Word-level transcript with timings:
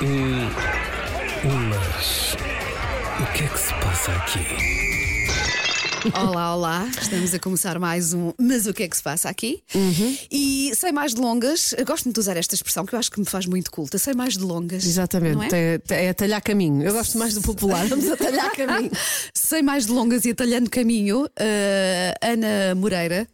Hum, 0.00 0.48
mas 1.70 2.36
o 3.20 3.32
que 3.32 3.42
é 3.42 3.48
que 3.48 3.58
se 3.58 3.74
passa 3.80 4.12
aqui? 4.12 4.46
Olá, 6.14 6.54
olá, 6.54 6.88
estamos 7.02 7.34
a 7.34 7.38
começar 7.40 7.80
mais 7.80 8.14
um 8.14 8.32
Mas 8.38 8.68
o 8.68 8.72
que 8.72 8.84
é 8.84 8.88
que 8.88 8.96
se 8.96 9.02
passa 9.02 9.28
aqui? 9.28 9.60
E 10.30 10.70
sem 10.76 10.92
mais 10.92 11.12
delongas, 11.14 11.74
gosto 11.84 12.04
muito 12.04 12.14
de 12.14 12.20
usar 12.20 12.36
esta 12.36 12.54
expressão 12.54 12.86
que 12.86 12.94
eu 12.94 12.98
acho 12.98 13.10
que 13.10 13.18
me 13.18 13.26
faz 13.26 13.46
muito 13.46 13.72
culta, 13.72 13.98
sem 13.98 14.14
mais 14.14 14.36
delongas. 14.36 14.84
Exatamente, 14.84 15.52
é? 15.52 15.80
é? 15.88 16.04
É, 16.06 16.12
talhar 16.12 16.40
caminho. 16.42 16.84
Eu 16.84 16.92
gosto 16.92 17.18
mais 17.18 17.34
do 17.34 17.42
popular. 17.42 17.84
Vamos 17.88 18.08
a 18.08 18.16
talhar 18.16 18.52
caminho. 18.52 18.92
Sem 19.34 19.62
mais 19.62 19.86
delongas 19.86 20.24
e 20.24 20.30
atalhando 20.30 20.70
caminho, 20.70 21.28
eh, 21.36 22.14
Ana 22.22 22.74
Moreira 22.76 23.26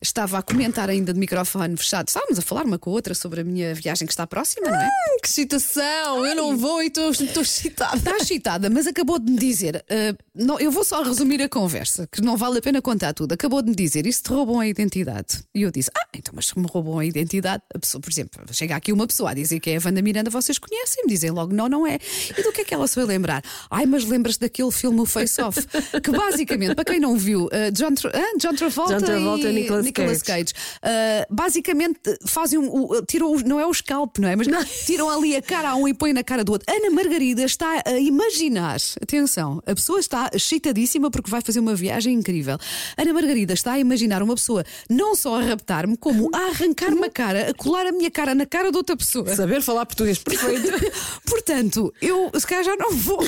estava 0.00 0.38
a 0.38 0.42
comentar 0.42 0.88
ainda 0.90 1.12
de 1.12 1.18
microfone 1.18 1.76
fechado. 1.76 2.08
Estávamos 2.08 2.38
a 2.38 2.42
falar 2.42 2.64
uma 2.64 2.78
com 2.78 2.90
a 2.90 2.92
outra 2.92 3.14
sobre 3.14 3.40
a 3.40 3.44
minha 3.44 3.74
viagem 3.74 4.06
que 4.06 4.12
está 4.12 4.26
próxima, 4.26 4.68
não 4.68 4.76
é? 4.80 4.88
que 5.22 5.28
excitação! 5.28 6.24
Eu 6.26 6.34
não 6.34 6.56
vou 6.56 6.82
e 6.82 6.86
estou 6.86 7.10
excitada. 7.42 7.96
Está 7.96 8.16
excitada, 8.16 8.70
mas 8.70 8.86
acabou 8.86 9.18
de 9.18 9.30
me 9.30 9.38
dizer. 9.38 9.84
eh, 9.88 10.14
não, 10.34 10.58
eu 10.58 10.70
vou 10.70 10.84
só 10.84 11.02
resumir 11.02 11.40
a 11.42 11.48
conversa, 11.48 12.08
que 12.10 12.20
não 12.20 12.36
vale 12.36 12.58
a 12.58 12.62
pena 12.62 12.80
contar 12.82 13.12
tudo. 13.12 13.32
Acabou 13.32 13.62
de 13.62 13.70
me 13.70 13.76
dizer: 13.76 14.06
Isso 14.06 14.22
te 14.22 14.30
roubam 14.30 14.60
a 14.60 14.66
identidade. 14.66 15.42
E 15.54 15.62
eu 15.62 15.70
disse: 15.70 15.90
Ah, 15.96 16.06
então, 16.14 16.32
mas 16.34 16.46
se 16.46 16.58
me 16.58 16.66
roubam 16.66 16.98
a 16.98 17.04
identidade, 17.04 17.62
a 17.74 17.78
pessoa, 17.78 18.00
por 18.00 18.10
exemplo, 18.10 18.42
chega 18.52 18.76
aqui 18.76 18.92
uma 18.92 19.06
pessoa 19.06 19.30
a 19.30 19.34
dizer 19.34 19.60
que 19.60 19.70
é 19.70 19.76
a 19.76 19.80
Wanda 19.84 20.02
Miranda, 20.02 20.30
vocês 20.30 20.58
conhecem, 20.58 21.04
me 21.04 21.12
dizem 21.12 21.30
logo: 21.30 21.54
Não, 21.54 21.68
não 21.68 21.86
é. 21.86 21.98
E 22.36 22.42
do 22.42 22.52
que 22.52 22.62
é 22.62 22.64
que 22.64 22.74
ela 22.74 22.86
se 22.86 22.96
vai 22.96 23.04
lembrar? 23.04 23.42
Ai, 23.70 23.86
mas 23.86 24.04
lembras 24.04 24.36
daquele 24.36 24.70
filme 24.70 25.00
O 25.00 25.06
Face 25.06 25.40
Off? 25.40 25.60
que 26.02 26.10
basicamente, 26.10 26.74
para 26.74 26.84
quem 26.84 27.00
não 27.00 27.16
viu, 27.16 27.48
eh, 27.52 27.70
John, 27.70 27.94
Tra- 27.94 28.10
ah, 28.14 28.38
John 28.38 28.54
Travolta, 28.54 28.98
John 28.98 29.04
Travolta 29.06 29.48
e 29.48 29.51
Nicolas 29.52 30.22
Cage. 30.22 30.52
Ah, 30.82 31.26
basicamente 31.30 32.00
fazem 32.26 32.58
um, 32.58 32.68
o- 32.68 33.02
tiram 33.06 33.34
não 33.44 33.58
é 33.60 33.66
o 33.66 33.72
scalp, 33.74 34.18
não 34.18 34.28
é? 34.28 34.36
Mas 34.36 34.46
tiram 34.86 35.08
ali 35.10 35.36
a 35.36 35.42
cara 35.42 35.70
a 35.70 35.76
um 35.76 35.86
e 35.88 35.94
põem 35.94 36.12
na 36.12 36.22
cara 36.24 36.44
do 36.44 36.52
outro. 36.52 36.72
Ana 36.72 36.90
Margarida 36.90 37.42
está 37.44 37.82
a 37.86 37.98
imaginar, 37.98 38.76
atenção, 39.00 39.62
a 39.66 39.74
pessoa 39.74 39.98
está 40.00 40.30
excitadíssima 40.32 41.10
porque 41.10 41.30
vai 41.30 41.40
fazer 41.40 41.60
uma 41.60 41.74
viagem 41.74 42.14
incrível. 42.14 42.58
Ana 42.96 43.12
Margarida 43.12 43.52
está 43.54 43.72
a 43.72 43.78
imaginar 43.78 44.22
uma 44.22 44.34
pessoa 44.34 44.64
não 44.88 45.14
só 45.14 45.36
a 45.40 45.42
raptar-me, 45.42 45.96
como 45.96 46.30
a 46.34 46.38
arrancar-me 46.48 47.04
a 47.06 47.10
cara, 47.10 47.50
a 47.50 47.54
colar 47.54 47.86
a 47.86 47.92
minha 47.92 48.10
cara 48.10 48.34
na 48.34 48.46
cara 48.46 48.70
de 48.70 48.76
outra 48.76 48.96
pessoa. 48.96 49.34
Saber 49.34 49.60
falar 49.62 49.86
português 49.86 50.18
perfeito. 50.18 50.68
Portanto, 51.26 51.92
eu 52.00 52.30
se 52.38 52.46
calhar 52.46 52.64
já 52.64 52.76
não 52.76 52.92
vou. 52.92 53.20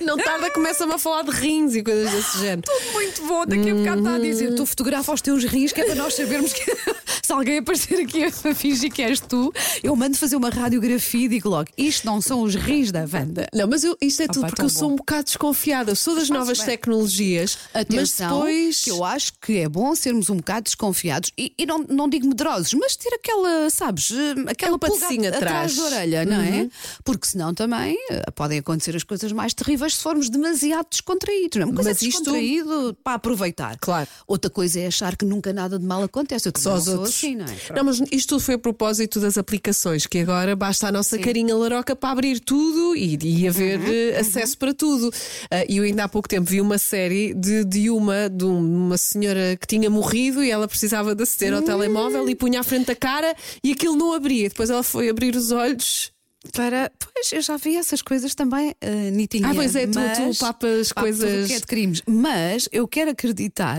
Não 0.00 0.16
tarda, 0.16 0.50
começa-me 0.50 0.92
a 0.94 0.98
falar 0.98 1.22
de 1.22 1.30
rins 1.30 1.74
e 1.74 1.82
coisas 1.82 2.10
desse 2.10 2.38
género. 2.38 2.62
tudo 2.62 2.92
muito 2.92 3.26
bom. 3.26 3.46
Daqui 3.46 3.70
a 3.70 3.74
bocado 3.74 3.98
está 3.98 4.14
a 4.14 4.18
dizer: 4.18 4.54
tu 4.54 4.66
fotografa 5.02 5.12
os 5.14 5.20
teus 5.20 5.44
rins, 5.44 5.72
que 5.72 5.80
é 5.80 5.84
para 5.84 5.94
nós 5.94 6.14
sabermos 6.14 6.52
que 6.52 6.64
se 7.24 7.32
alguém 7.32 7.58
aparecer 7.58 8.00
aqui 8.00 8.24
a 8.24 8.54
fingir 8.54 8.92
que 8.92 9.02
és 9.02 9.20
tu, 9.20 9.52
eu 9.82 9.94
mando 9.96 10.16
fazer 10.16 10.36
uma 10.36 10.50
radiografia 10.50 11.26
e 11.26 11.28
digo 11.28 11.48
logo: 11.48 11.68
isto 11.76 12.06
não 12.06 12.20
são 12.20 12.42
os 12.42 12.54
rins 12.54 12.92
da 12.92 13.00
Wanda. 13.00 13.48
Não, 13.52 13.66
mas 13.66 13.84
eu, 13.84 13.96
isto 14.00 14.22
é 14.22 14.26
tudo 14.26 14.46
porque 14.46 14.62
eu 14.62 14.68
sou 14.68 14.88
bom. 14.88 14.94
um 14.94 14.96
bocado 14.96 15.24
desconfiada. 15.24 15.90
Eu 15.92 15.96
sou 15.96 16.14
das 16.14 16.28
novas 16.30 16.58
bem. 16.58 16.66
tecnologias, 16.66 17.58
Atenção, 17.74 18.40
mas 18.40 18.46
depois. 18.48 18.82
que 18.82 18.90
eu 18.90 19.04
acho 19.04 19.32
que 19.40 19.58
é 19.58 19.68
bom 19.68 19.94
sermos 19.94 20.30
um 20.30 20.36
bocado 20.36 20.64
desconfiados 20.64 21.30
e, 21.36 21.52
e 21.58 21.66
não, 21.66 21.78
não 21.88 22.08
digo 22.08 22.26
medrosos, 22.26 22.72
mas 22.74 22.96
ter 22.96 23.14
aquela, 23.14 23.70
sabes, 23.70 24.10
eh, 24.10 24.50
aquela 24.50 24.78
patecinho 24.78 25.22
pulga 25.22 25.36
atrás. 25.36 25.76
da 25.76 25.82
orelha, 25.84 26.24
não 26.24 26.40
é? 26.40 26.68
Porque 27.04 27.26
senão 27.26 27.54
também 27.54 27.96
eh, 28.10 28.30
podem 28.34 28.58
acontecer 28.58 28.94
as 28.96 29.04
coisas 29.04 29.32
mais 29.32 29.54
terríveis 29.54 29.94
se 29.96 30.02
formos 30.02 30.28
demasiado 30.28 30.86
descontraídos, 30.90 31.56
não 31.58 31.62
é? 31.62 31.66
Uma 31.66 31.74
coisa 31.74 31.90
Mas 31.90 32.02
é 32.02 32.06
isto- 32.06 32.18
descontraído 32.18 32.96
para 33.02 33.14
aproveitar. 33.14 33.76
Claro. 33.78 34.08
Outra 34.26 34.50
coisa 34.50 34.80
é 34.80 34.89
achar 34.90 35.16
que 35.16 35.24
nunca 35.24 35.52
nada 35.52 35.78
de 35.78 35.84
mal 35.86 36.02
acontece. 36.02 36.48
Eu 36.48 36.52
Só 36.56 36.74
os 36.74 36.86
outros. 36.88 37.08
assim, 37.14 37.34
não 37.36 37.46
é? 37.46 37.56
Não, 37.74 37.84
mas 37.84 38.00
isto 38.12 38.28
tudo 38.30 38.40
foi 38.40 38.54
a 38.54 38.58
propósito 38.58 39.18
das 39.18 39.38
aplicações, 39.38 40.06
que 40.06 40.18
agora 40.18 40.54
basta 40.54 40.88
a 40.88 40.92
nossa 40.92 41.18
carinha 41.18 41.56
laroca 41.56 41.96
para 41.96 42.10
abrir 42.10 42.38
tudo 42.40 42.94
e, 42.94 43.18
e 43.22 43.48
haver 43.48 43.80
Uhum, 43.80 43.86
eh, 43.88 44.18
acesso 44.20 44.58
para 44.58 44.74
tudo. 44.74 45.10
Ah, 45.50 45.64
E 45.68 45.78
eu 45.78 45.84
ainda 45.84 46.04
há 46.04 46.08
pouco 46.08 46.28
tempo 46.28 46.50
vi 46.50 46.60
uma 46.60 46.76
série 46.78 47.32
de, 47.34 47.64
de 47.64 47.88
uma, 47.90 48.28
de 48.28 48.44
um- 48.44 48.86
uma 48.86 48.98
senhora 48.98 49.56
que 49.58 49.66
tinha 49.66 49.88
morrido 49.88 50.44
e 50.44 50.50
ela 50.50 50.68
precisava 50.68 51.14
de 51.14 51.22
aceder 51.22 51.54
Hum. 51.54 51.58
ao 51.58 51.62
telemóvel 51.62 52.28
e 52.28 52.34
punha 52.34 52.60
à 52.60 52.62
frente 52.62 52.86
da 52.86 52.94
cara 52.94 53.34
e 53.64 53.72
aquilo 53.72 53.96
não 53.96 54.12
abria. 54.12 54.48
Depois 54.48 54.68
ela 54.70 54.82
foi 54.82 55.08
abrir 55.08 55.34
os 55.36 55.50
olhos. 55.50 56.10
Para, 56.54 56.90
pois, 56.98 57.32
eu 57.32 57.42
já 57.42 57.56
vi 57.58 57.76
essas 57.76 58.00
coisas 58.00 58.34
também, 58.34 58.70
uh, 58.70 59.10
Nitinha. 59.12 59.48
Ah, 59.48 59.54
pois 59.54 59.76
é, 59.76 59.86
tu- 59.86 59.98
mas- 59.98 60.18
tu 60.18 60.38
papas 60.40 60.88
Papo 60.88 61.00
coisas- 61.02 61.46
que 61.46 61.52
é 61.52 61.60
de 61.60 61.66
crimes. 61.66 62.02
Mas 62.08 62.66
eu 62.72 62.88
quero 62.88 63.10
acreditar 63.10 63.78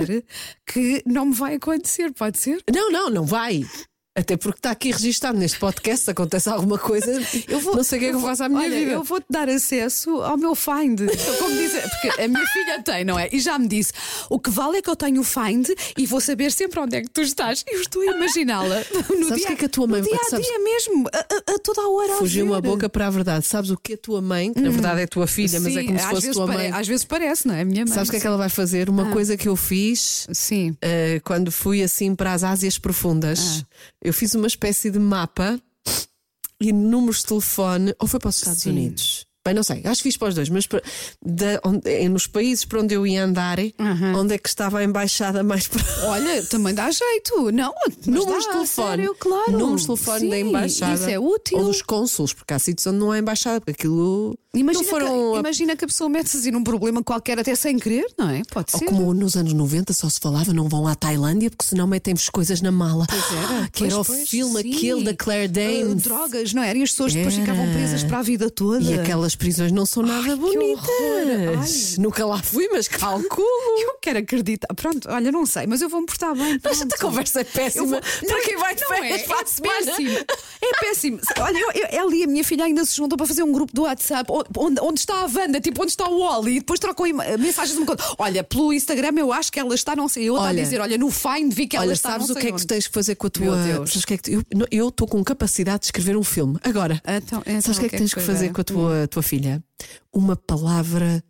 que 0.68 1.02
não 1.06 1.26
me 1.26 1.34
vai 1.34 1.56
acontecer, 1.56 2.12
pode 2.14 2.38
ser? 2.40 2.64
Não, 2.72 2.92
não, 2.92 3.10
não 3.10 3.26
vai. 3.26 3.66
Até 4.14 4.36
porque 4.36 4.60
está 4.60 4.72
aqui 4.72 4.92
registado 4.92 5.38
neste 5.38 5.58
podcast, 5.58 6.04
se 6.04 6.12
acontece 6.12 6.50
alguma 6.50 6.78
coisa, 6.78 7.10
eu 7.48 7.62
vou, 7.62 7.78
não 7.78 7.84
sei 7.84 7.98
o 7.98 8.02
que 8.02 8.06
é 8.08 8.10
que 8.10 8.16
eu 8.18 8.20
faço 8.20 8.44
à 8.44 8.50
minha 8.50 8.60
olha, 8.62 8.78
vida. 8.78 8.92
Eu 8.92 9.04
vou-te 9.06 9.26
dar 9.30 9.48
acesso 9.48 10.10
ao 10.22 10.38
meu 10.38 10.54
Find. 10.54 11.00
Como 11.40 11.56
dizer, 11.56 11.82
porque 11.90 12.22
a 12.22 12.28
minha 12.28 12.46
filha 12.48 12.82
tem, 12.84 13.06
não 13.06 13.18
é? 13.18 13.30
E 13.32 13.40
já 13.40 13.58
me 13.58 13.70
disse: 13.70 13.94
o 14.30 14.38
que 14.38 14.50
vale 14.50 14.80
é 14.80 14.82
que 14.82 14.90
eu 14.90 14.98
tenho 14.98 15.22
o 15.22 15.24
Find 15.24 15.66
e 15.98 16.06
vou 16.06 16.20
saber 16.20 16.52
sempre 16.52 16.82
onde 16.82 16.98
é 16.98 17.02
que 17.02 17.10
tu 17.10 17.22
estás. 17.22 17.64
Eu 17.66 17.80
estou 17.80 18.02
a 18.02 18.08
imaginá-la 18.08 18.80
no 19.18 19.30
Sabes 19.30 19.36
dia, 19.36 19.44
o 19.46 19.48
que 19.48 19.54
é 19.54 19.56
que 19.56 19.66
a 19.66 19.70
tua 19.70 19.88
mãe- 19.88 20.02
no 20.02 20.08
dia 20.08 20.18
a 20.22 20.30
sabes- 20.30 20.46
dia 20.46 20.60
mesmo, 20.60 21.08
a, 21.14 21.18
a- 21.18 21.56
a 21.56 21.60
toda 21.60 21.82
a 21.82 21.88
hora. 21.90 22.14
Fugiu 22.18 22.46
uma 22.48 22.60
boca 22.60 22.90
para 22.90 23.08
a 23.08 23.10
verdade. 23.10 23.46
Sabes 23.48 23.70
o 23.70 23.78
que 23.78 23.94
a 23.94 23.98
tua 23.98 24.22
mãe, 24.22 24.54
que 24.54 24.60
na 24.60 24.72
verdade 24.72 25.00
é 25.04 25.08
tua 25.08 25.26
filha, 25.26 25.58
mas 25.62 25.74
é 25.74 25.80
Sim, 25.80 25.86
como 25.88 26.00
se 26.00 26.06
fosse 26.08 26.32
tua 26.32 26.48
mãe. 26.48 26.70
Às 26.70 26.86
vezes 26.86 27.06
parece, 27.06 27.48
não 27.48 27.56
é? 27.56 27.62
A 27.62 27.66
minha 27.66 27.86
mãe. 27.86 27.94
Sabes 27.94 28.10
o 28.10 28.12
que 28.12 28.18
é 28.18 28.20
que 28.20 28.28
ela 28.28 28.36
vai 28.38 28.50
fazer? 28.50 28.90
Uma 28.90 29.10
coisa 29.10 29.38
que 29.38 29.48
eu 29.48 29.56
fiz 29.56 30.28
Sim. 30.34 30.76
eh, 30.82 31.22
quando 31.24 31.50
fui 31.50 31.82
assim 31.82 32.14
para 32.14 32.34
as 32.34 32.44
Ásias 32.44 32.78
Profundas. 32.78 33.64
Eu 34.04 34.14
fiz 34.14 34.34
uma 34.36 34.48
espécie 34.48 34.90
de 34.90 35.00
mapa 35.00 35.60
e 36.60 36.72
números 36.72 37.20
de 37.20 37.26
telefone, 37.28 37.94
ou 38.00 38.08
foi 38.08 38.20
para 38.20 38.30
os 38.30 38.38
Estados 38.38 38.62
Sim. 38.62 38.70
Unidos? 38.72 39.26
Bem, 39.44 39.56
não 39.56 39.64
sei, 39.64 39.82
acho 39.86 40.04
que 40.04 40.10
fiz 40.10 40.18
para 40.18 40.28
os 40.30 40.36
dois, 40.36 40.50
mas 40.50 40.68
para- 40.68 40.84
da- 41.26 41.60
onde- 41.66 41.90
eh, 41.90 42.08
nos 42.08 42.28
países 42.28 42.64
para 42.64 42.80
onde 42.80 42.94
eu 42.94 43.08
ia 43.08 43.24
andar, 43.24 43.58
onde 44.16 44.36
é 44.36 44.38
que 44.38 44.48
estava 44.48 44.78
a 44.78 44.84
embaixada 44.84 45.42
mais 45.42 45.68
próxima? 45.68 46.06
Olha, 46.10 46.46
também 46.46 46.76
dá 46.76 46.92
jeito. 46.92 47.52
Não, 47.52 47.74
Números 48.06 48.28
dá, 48.46 48.52
de 48.52 48.56
telefone. 48.58 48.88
sério, 48.98 49.16
claro. 49.20 49.52
Números 49.54 49.82
de 49.82 49.88
telefone 49.88 50.20
Sim, 50.20 50.30
da 50.30 50.40
embaixada. 50.40 50.94
Isso 50.94 51.10
é 51.10 51.18
útil. 51.18 51.58
Ou 51.58 51.64
dos 51.66 51.82
cônsulos, 51.82 52.34
porque 52.34 52.54
há 52.54 52.60
sítios 52.60 52.86
onde 52.86 53.00
não 53.00 53.12
há 53.12 53.18
embaixada, 53.18 53.60
porque 53.60 53.72
aquilo. 53.72 54.38
Imagina, 54.54 54.84
não 54.84 54.90
foram 54.90 55.08
que, 55.32 55.38
a- 55.38 55.40
imagina 55.40 55.76
que 55.78 55.86
a 55.86 55.88
pessoa 55.88 56.10
mete-se 56.10 56.36
assim 56.36 56.52
num 56.52 56.62
problema 56.62 57.02
qualquer 57.02 57.40
até 57.40 57.56
sem 57.56 57.80
querer, 57.80 58.06
não 58.18 58.30
é? 58.30 58.42
Pode 58.52 58.68
Ou 58.74 58.80
ser. 58.80 58.86
como 58.86 59.14
nos 59.14 59.38
anos 59.38 59.54
90 59.54 59.94
só 59.94 60.10
se 60.10 60.20
falava, 60.20 60.52
não 60.52 60.68
vão 60.68 60.86
à 60.88 60.94
Tailândia 60.94 61.50
porque 61.50 61.66
senão 61.70 61.88
metem-vos 61.88 62.28
coisas 62.30 62.60
na 62.60 62.70
mala. 62.70 63.06
Pois 63.10 63.24
era. 63.32 63.64
Ah, 63.64 63.70
que 63.72 63.86
era 63.86 63.96
Pois, 63.96 64.10
o 64.10 64.14
pois, 64.14 64.30
filme 64.30 64.62
sim. 64.62 64.76
aquele 64.76 65.04
da 65.06 65.16
Claire 65.16 65.46
Uh, 65.48 65.52
Danes. 65.54 66.04
drogas, 66.04 66.54
não 66.54 66.62
era? 66.64 66.78
E 66.78 66.84
as 66.84 66.92
pessoas 66.92 67.14
depois 67.14 67.34
Era. 67.34 67.44
ficavam 67.46 67.72
presas 67.72 68.04
para 68.04 68.20
a 68.20 68.22
vida 68.22 68.50
toda. 68.50 68.84
E 68.84 68.94
aquelas 68.94 69.38
prisões 69.38 69.72
não 69.72 69.86
são 69.86 70.04
nada 70.04 70.22
que 70.24 70.36
bonitas. 70.36 71.98
Nunca 71.98 72.26
lá 72.26 72.42
fui, 72.44 72.68
mas 72.74 72.90
calculo. 72.90 73.48
Eu 73.82 73.96
quero 74.02 74.20
acreditar. 74.20 74.68
Pronto, 74.76 75.08
olha, 75.10 75.32
não 75.32 75.46
sei, 75.46 75.66
mas 75.66 75.82
eu 75.82 75.88
vou-me 75.88 76.06
portar 76.08 76.36
bem. 76.36 76.60
Mas 76.62 76.82
esta 76.82 76.98
conversa 76.98 77.40
é 77.42 77.44
péssima. 77.46 77.86
Vou- 77.88 78.02
Para 78.02 78.42
quem 78.42 78.58
vai 78.58 78.76
de 78.76 78.82
não 78.82 78.88
férias 78.90 79.22
é, 79.22 79.24
é 79.24 79.28
péssimo. 79.28 79.68
É 80.62 80.80
péssimo. 80.80 81.20
Olha, 81.40 81.58
eu, 81.58 81.72
eu, 81.72 81.88
ela 81.92 82.16
e 82.16 82.24
a 82.24 82.28
minha 82.28 82.44
filha 82.44 82.66
ainda 82.66 82.84
se 82.84 82.98
juntam 82.98 83.18
para 83.18 83.26
fazer 83.28 83.44
um 83.44 83.52
grupo 83.52 83.74
do 83.74 83.84
WhatsApp 83.84 84.30
onde, 84.57 84.81
onde 84.81 85.00
está 85.00 85.22
a 85.22 85.25
Wanda, 85.25 85.59
tipo, 85.62 85.81
onde 85.81 85.91
está 85.91 86.07
o 86.09 86.19
Wally, 86.19 86.57
e 86.57 86.59
depois 86.59 86.79
trocam 86.79 87.06
mensagens 87.40 87.72
de 87.74 87.78
uma 87.78 87.85
coisa. 87.85 88.02
Olha, 88.18 88.44
pelo 88.44 88.74
Instagram 88.74 89.12
eu 89.18 89.31
acho 89.34 89.52
que 89.52 89.59
ela 89.59 89.74
está, 89.75 89.96
não 89.96 90.07
sei, 90.07 90.24
eu 90.29 90.35
está 90.35 90.46
a 90.46 90.50
Olha. 90.50 90.63
dizer, 90.63 90.79
olha, 90.81 90.97
no 90.97 91.09
Find 91.12 91.53
vi 91.53 91.68
que 91.68 91.75
ela 91.75 91.85
Olha, 91.85 91.94
está. 91.94 92.12
sabes 92.12 92.29
o 92.29 92.34
que 92.34 92.40
é 92.40 92.46
que 92.47 92.53
onde. 92.53 92.63
tu 92.63 92.68
tens 92.68 92.88
que 92.88 92.94
fazer 92.94 93.16
com 93.16 93.28
a 93.28 93.29
tua. 93.29 93.57
Sabes 93.88 94.06
que 94.06 94.13
é 94.13 94.18
que 94.18 94.24
tu- 94.24 94.46
eu- 94.72 94.90
estou 94.90 95.07
com 95.07 95.24
capacidade 95.24 95.79
de 95.81 95.85
escrever 95.85 96.16
um 96.18 96.24
filme. 96.24 96.57
Agora. 96.63 97.02
Então, 97.06 97.41
então, 97.46 97.62
Sabes 97.62 97.78
o 97.78 97.79
que 97.81 97.85
é 97.85 97.90
que 97.90 97.97
tens 97.97 98.13
que 98.13 98.22
fazer 98.22 98.52
com 98.52 98.62
a 98.62 98.63
tua, 98.63 99.07
tua 99.07 99.24
filha? 99.24 99.63
Uma 100.13 100.35
palavra. 100.35 101.23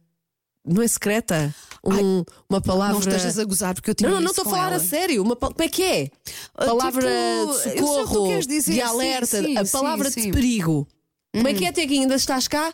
Não 0.64 0.82
é 0.84 0.88
secreta? 0.88 1.54
Um- 1.84 2.24
uma 2.48 2.62
palavra. 2.62 2.94
Não 2.94 3.00
estejas 3.00 3.40
a 3.40 3.44
gozar 3.44 3.74
porque 3.74 3.90
eu 3.90 3.96
tinha 3.96 4.10
Não, 4.10 4.18
não, 4.18 4.26
não 4.26 4.30
estou 4.32 4.46
a 4.46 4.50
falar 4.50 4.68
ela. 4.68 4.76
a 4.76 4.80
sério. 4.80 5.24
Uma, 5.24 5.36
como 5.36 5.56
é 5.60 5.68
que 5.68 5.82
é? 5.82 6.10
Ah, 6.56 6.66
Palavra 6.66 7.02
tipo, 7.02 7.64
de 7.64 7.72
que 7.72 7.80
socorro, 7.80 8.40
dizer, 8.48 8.74
de 8.74 8.82
alerta, 8.82 9.42
sim, 9.42 9.58
a 9.58 9.66
sim, 9.66 9.72
palavra 9.72 10.12
sim. 10.12 10.22
de 10.22 10.32
perigo. 10.32 10.88
Como 11.34 11.48
é 11.48 11.54
que 11.56 11.66
é, 11.66 11.72
Teguinho? 11.72 12.04
Ainda 12.04 12.16
estás 12.16 12.48
cá? 12.48 12.72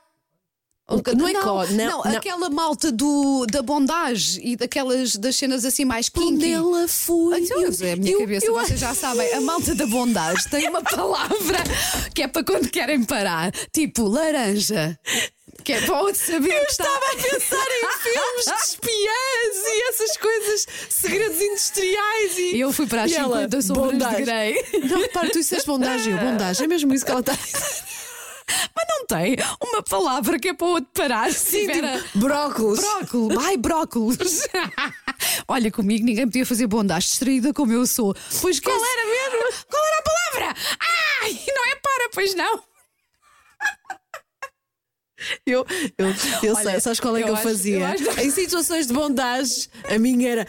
Não 0.90 1.28
é 1.28 1.34
não, 1.34 1.44
não, 1.44 2.04
não. 2.04 2.18
aquela 2.18 2.50
malta 2.50 2.92
do, 2.94 3.46
da 3.52 3.62
bondagem 3.62 4.52
e 4.52 4.56
daquelas 4.56 5.18
das 5.18 5.36
cenas 5.36 5.66
assim 5.66 5.84
mais 5.84 6.08
kinky. 6.08 6.54
ela 6.54 6.88
foi? 6.88 7.42
Então, 7.42 7.62
Eu- 7.62 7.74
é 7.82 7.92
a 7.92 7.96
minha 7.98 8.12
eu- 8.14 8.20
cabeça, 8.20 8.46
eu- 8.46 8.54
vocês 8.54 8.80
já 8.80 8.94
sabem, 8.96 9.34
a 9.34 9.42
malta 9.42 9.76
da 9.76 9.86
bondagem 9.86 10.50
tem 10.50 10.70
uma 10.70 10.82
palavra 10.84 11.58
que 12.16 12.22
é 12.22 12.28
para 12.30 12.42
quando 12.46 12.70
querem 12.70 13.04
parar, 13.04 13.52
tipo 13.74 14.04
laranja. 14.08 14.98
Que 15.64 15.74
é 15.74 15.82
para 15.82 16.00
outro 16.02 16.16
saber 16.26 16.48
que 16.66 16.72
está. 16.72 16.84
Estava 16.86 17.06
a 17.06 17.16
pensar 17.16 17.66
em 17.68 18.00
filmes 18.02 18.46
de 18.46 18.68
espiãs 18.70 19.66
e 19.66 19.90
essas 19.90 20.18
coisas, 20.18 20.68
segredos 20.90 21.42
industriais 21.42 22.38
e. 22.38 22.60
Eu 22.60 22.72
fui 22.72 22.88
para 22.88 23.04
as 23.04 23.12
ela, 23.12 23.36
50 23.42 23.62
sombras 23.62 23.92
bondagem. 23.92 24.18
de 24.20 24.24
Grey. 24.24 24.66
Não, 24.90 25.02
repara, 25.02 25.30
tu 25.30 25.40
disseste 25.40 25.68
bondagem, 25.68 26.14
eu, 26.14 26.20
bondagem, 26.20 26.64
é 26.64 26.68
mesmo 26.68 26.94
isso 26.94 27.04
que 27.04 27.12
ela 27.12 27.20
está 27.20 27.34
a 27.34 27.36
dizer. 27.36 27.84
Mas 28.76 28.86
não 28.90 29.06
tem 29.06 29.36
uma 29.62 29.84
palavra 29.84 30.40
que 30.40 30.50
é 30.50 30.54
para 30.54 30.68
o 30.68 30.70
outro 30.72 30.90
parar. 30.94 31.32
Sim, 31.34 31.68
tiver 31.68 31.84
a- 31.84 32.02
tipo, 32.02 32.20
brócolis. 32.20 32.80
Brócolis, 32.82 33.38
ai, 33.46 33.58
brócolis. 33.58 34.48
Olha, 35.48 35.72
comigo 35.72 36.06
ninguém 36.06 36.26
podia 36.26 36.46
fazer 36.46 36.68
bondagem, 36.68 37.10
distraída 37.10 37.54
como 37.54 37.74
eu 37.74 37.86
sou. 37.86 38.16
Pois 38.42 38.60
Qual 38.60 38.76
era 38.76 39.06
mesmo? 39.06 39.66
Qual 39.70 39.84
era 39.86 40.00
a 40.00 40.04
palavra? 40.04 40.62
Ai, 41.24 41.40
não 41.56 41.66
é 41.72 41.76
para, 41.76 42.10
pois 42.14 42.36
não. 42.36 42.64
Eu, 45.48 45.66
eu, 45.98 46.08
eu 46.44 46.54
Olha, 46.56 46.72
sei, 46.72 46.80
sabes 46.80 47.00
qual 47.00 47.18
é 47.18 47.24
que 47.24 47.26
eu 47.28 47.30
eu 47.30 47.34
acho- 47.34 47.44
fazia? 47.44 47.80
eu 47.80 47.86
acho- 47.88 48.20
Em 48.22 48.30
situações 48.30 48.86
de 48.86 48.94
bondage, 48.94 49.68
a 49.90 49.98
minha 49.98 50.30
era 50.30 50.48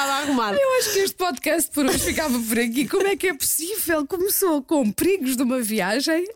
Estava 0.00 0.22
arrumado. 0.22 0.56
Eu 0.58 0.78
acho 0.78 0.94
que 0.94 0.98
este 1.00 1.14
podcast 1.14 1.70
por 1.72 1.84
hoje 1.84 1.98
ficava 1.98 2.38
por 2.38 2.58
aqui. 2.58 2.88
Como 2.88 3.06
é 3.06 3.16
que 3.16 3.26
é 3.28 3.34
possível? 3.34 4.06
Começou 4.06 4.62
com 4.62 4.90
perigos 4.90 5.36
de 5.36 5.42
uma 5.42 5.60
viagem. 5.60 6.26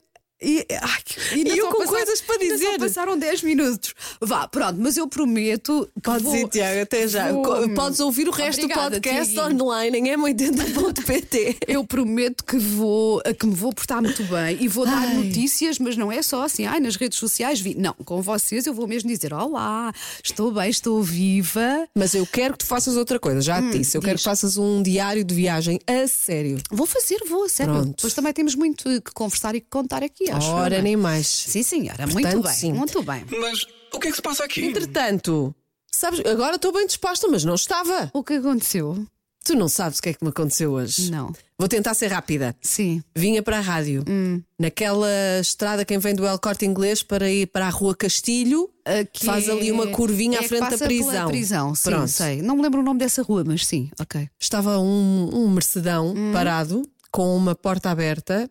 E, 0.43 0.67
ai, 0.83 1.01
E 1.37 1.49
eu 1.59 1.69
com 1.69 1.79
passaram- 1.79 1.91
coisas 1.91 2.21
para 2.21 2.39
dizer. 2.39 2.79
passaram 2.79 3.17
10 3.19 3.43
minutos. 3.43 3.95
Vá, 4.21 4.47
pronto, 4.49 4.77
mas 4.79 4.97
eu 4.97 5.07
prometo 5.09 5.89
que 5.95 6.01
Podes 6.03 6.23
vou, 6.23 6.37
ir, 6.37 6.49
Tiago, 6.49 6.81
até 6.83 7.09
já. 7.09 7.33
vou- 7.33 7.69
Podes 7.71 8.01
ouvir 8.01 8.29
o 8.29 8.31
resto 8.31 8.63
Obrigada, 8.63 8.91
do 8.91 9.03
podcast 9.03 9.33
Tiaguinho. 9.33 9.65
online 9.65 9.99
em 9.99 10.05
m80.pt. 10.11 11.57
Eu 11.67 11.85
prometo 11.85 12.45
que 12.45 12.57
vou 12.59 13.23
que 13.39 13.47
me 13.47 13.55
vou 13.55 13.73
portar 13.73 14.03
muito 14.03 14.23
bem 14.25 14.59
e 14.61 14.69
vou 14.69 14.85
dar 14.85 14.99
Ai. 15.09 15.15
notícias, 15.15 15.79
mas 15.79 15.97
não 15.97 16.11
é 16.13 16.21
só 16.23 16.43
assim, 16.45 16.67
ai, 16.67 16.81
nas 16.81 16.97
redes 16.97 17.19
sociais 17.19 17.61
vi. 17.61 17.75
Não, 17.75 17.95
com 18.05 18.21
vocês 18.21 18.67
eu 18.67 18.75
vou 18.75 18.87
mesmo 18.87 19.09
dizer: 19.09 19.33
Olá, 19.33 19.93
estou 20.23 20.53
bem, 20.53 20.69
estou 20.69 21.03
viva. 21.03 21.87
Mas 21.95 22.15
eu 22.15 22.27
quero 22.27 22.53
que 22.55 22.59
tu 22.61 22.67
faças 22.67 22.97
outra 22.97 23.19
coisa, 23.19 23.41
já 23.41 23.61
te 23.63 23.79
disse. 23.79 23.97
Eu 23.97 24.03
quero 24.03 24.15
diz. 24.17 24.23
que 24.23 24.29
faças 24.31 24.57
um 24.57 24.83
diário 24.83 25.25
de 25.25 25.35
viagem 25.35 25.79
a 25.87 26.07
sério. 26.07 26.59
Vou 26.71 26.87
fazer, 26.87 27.19
vou, 27.29 27.49
sério. 27.49 27.73
Pronto. 27.73 27.97
Depois 27.97 28.13
também 28.15 28.33
temos 28.33 28.55
muito 28.55 28.85
que 29.01 29.13
conversar 29.13 29.55
e 29.55 29.61
que 29.61 29.69
contar 29.71 30.03
aqui, 30.03 30.24
acho. 30.31 30.49
eu, 30.50 30.55
Ora, 30.55 30.76
é? 30.76 30.82
nem 30.82 30.97
mais. 30.97 31.26
Sim, 31.26 31.62
senhora, 31.62 32.06
Portanto, 32.06 32.12
muito 32.15 32.43
bem, 32.43 32.53
sim. 32.53 32.73
muito 32.73 33.03
bem. 33.03 33.25
Mas 33.41 33.62
o 33.93 33.99
que 34.00 34.09
é 34.09 34.11
que 34.11 34.17
se 34.17 34.23
passa 34.23 34.44
aqui? 34.44 34.65
Entretanto, 34.65 35.55
sabes, 35.93 36.21
agora 36.26 36.56
estou 36.56 36.73
bem 36.73 36.87
disposta, 36.87 37.26
mas 37.29 37.44
não 37.44 37.55
estava. 37.55 38.11
O 38.12 38.23
que 38.23 38.35
aconteceu? 38.35 39.06
Tu 39.47 39.55
não 39.55 39.69
sabes 39.69 39.99
o 39.99 40.03
que 40.03 40.09
é 40.09 40.15
que 40.15 40.25
me 40.25 40.31
aconteceu 40.31 40.73
hoje. 40.73 41.11
Não. 41.11 41.31
Vou 41.59 41.69
tentar 41.69 41.93
ser 41.93 42.06
rápida. 42.06 42.56
Sim. 42.62 43.03
Vinha 43.15 43.43
para 43.43 43.59
a 43.59 43.61
rádio, 43.61 44.03
Hum. 44.09 44.41
naquela 44.59 45.06
estrada 45.38 45.85
quem 45.85 45.99
vem 45.99 46.15
do 46.15 46.25
El 46.26 46.38
Corte 46.38 46.65
Inglês 46.65 47.03
para 47.03 47.31
ir 47.31 47.47
para 47.49 47.67
a 47.67 47.71
Rua 47.71 47.94
Castilho, 47.94 48.71
Aqui 48.87 49.26
faz 49.26 49.47
ali 49.49 49.71
uma 49.71 49.85
é- 49.85 49.88
curvinha 49.88 50.37
é 50.37 50.41
à 50.41 50.43
que 50.43 50.49
frente 50.49 50.71
da 50.79 50.87
prisão. 50.87 51.29
prisão, 51.29 51.75
sim, 51.75 51.91
Pronto. 51.91 52.09
sei. 52.09 52.41
Não 52.41 52.56
me 52.56 52.62
lembro 52.62 52.81
o 52.81 52.82
nome 52.82 52.99
dessa 52.99 53.23
rua, 53.23 53.44
mas 53.47 53.67
sim, 53.67 53.91
ok. 54.00 54.26
Estava 54.41 54.79
um, 54.79 55.29
um 55.32 55.50
Mercedão 55.50 56.15
Hum. 56.17 56.32
parado 56.32 56.82
com 57.12 57.37
uma 57.37 57.55
porta 57.55 57.91
aberta 57.91 58.50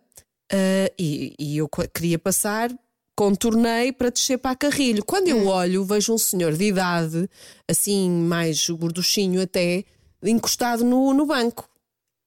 ah, 0.53 0.91
e, 0.99 1.33
e 1.39 1.57
eu 1.57 1.67
qu- 1.67 1.87
queria 1.93 2.19
passar. 2.19 2.71
Contornei 3.15 3.91
para 3.91 4.09
descer 4.09 4.39
para 4.39 4.51
a 4.51 4.55
Carrilho. 4.55 5.03
Quando 5.05 5.27
Hum. 5.27 5.41
eu 5.41 5.47
olho, 5.47 5.85
vejo 5.85 6.13
um 6.13 6.17
senhor 6.17 6.53
de 6.53 6.65
idade, 6.65 7.29
assim, 7.69 8.09
mais 8.09 8.67
gorduchinho 8.69 9.39
até, 9.41 9.83
encostado 10.23 10.83
no, 10.83 11.13
no 11.13 11.25
banco. 11.27 11.69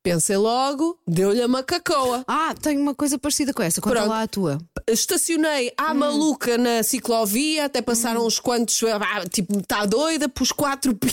Pensei 0.04 0.36
logo, 0.36 0.96
deu-lhe 1.04 1.42
a 1.42 1.48
macacoa. 1.48 2.22
Ah, 2.28 2.54
tenho 2.62 2.80
uma 2.80 2.94
coisa 2.94 3.18
parecida 3.18 3.52
com 3.52 3.60
essa. 3.64 3.80
Conta 3.80 3.96
Pronto. 3.96 4.08
lá 4.10 4.22
a 4.22 4.28
tua. 4.28 4.58
Estacionei 4.86 5.72
à 5.76 5.90
Hum. 5.90 5.94
maluca 5.96 6.56
na 6.56 6.84
ciclovia, 6.84 7.64
até 7.64 7.82
passaram 7.82 8.24
uns 8.24 8.38
quantos, 8.38 8.80
ah, 8.84 9.24
tipo, 9.28 9.58
está 9.58 9.84
doida, 9.84 10.28
pus 10.28 10.52
quatro 10.52 10.94
pi- 10.96 11.12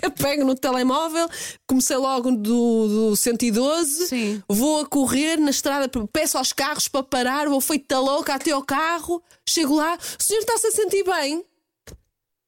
Eu 0.00 0.10
pego 0.12 0.44
no 0.44 0.54
telemóvel, 0.54 1.28
comecei 1.66 1.96
logo 1.96 2.30
do, 2.30 3.10
do 3.10 3.16
112, 3.16 4.06
Sim. 4.06 4.42
vou 4.48 4.80
a 4.82 4.86
correr 4.86 5.36
na 5.38 5.50
estrada, 5.50 5.90
peço 6.12 6.38
aos 6.38 6.52
carros 6.52 6.86
para 6.86 7.02
parar, 7.02 7.48
vou 7.48 7.60
feita 7.60 7.98
louca 7.98 8.34
até 8.34 8.52
ao 8.52 8.62
carro, 8.62 9.20
chego 9.48 9.74
lá, 9.74 9.96
o 9.98 10.22
senhor 10.22 10.38
está-se 10.40 10.68
a 10.68 10.70
sentir 10.70 11.02
bem. 11.04 11.44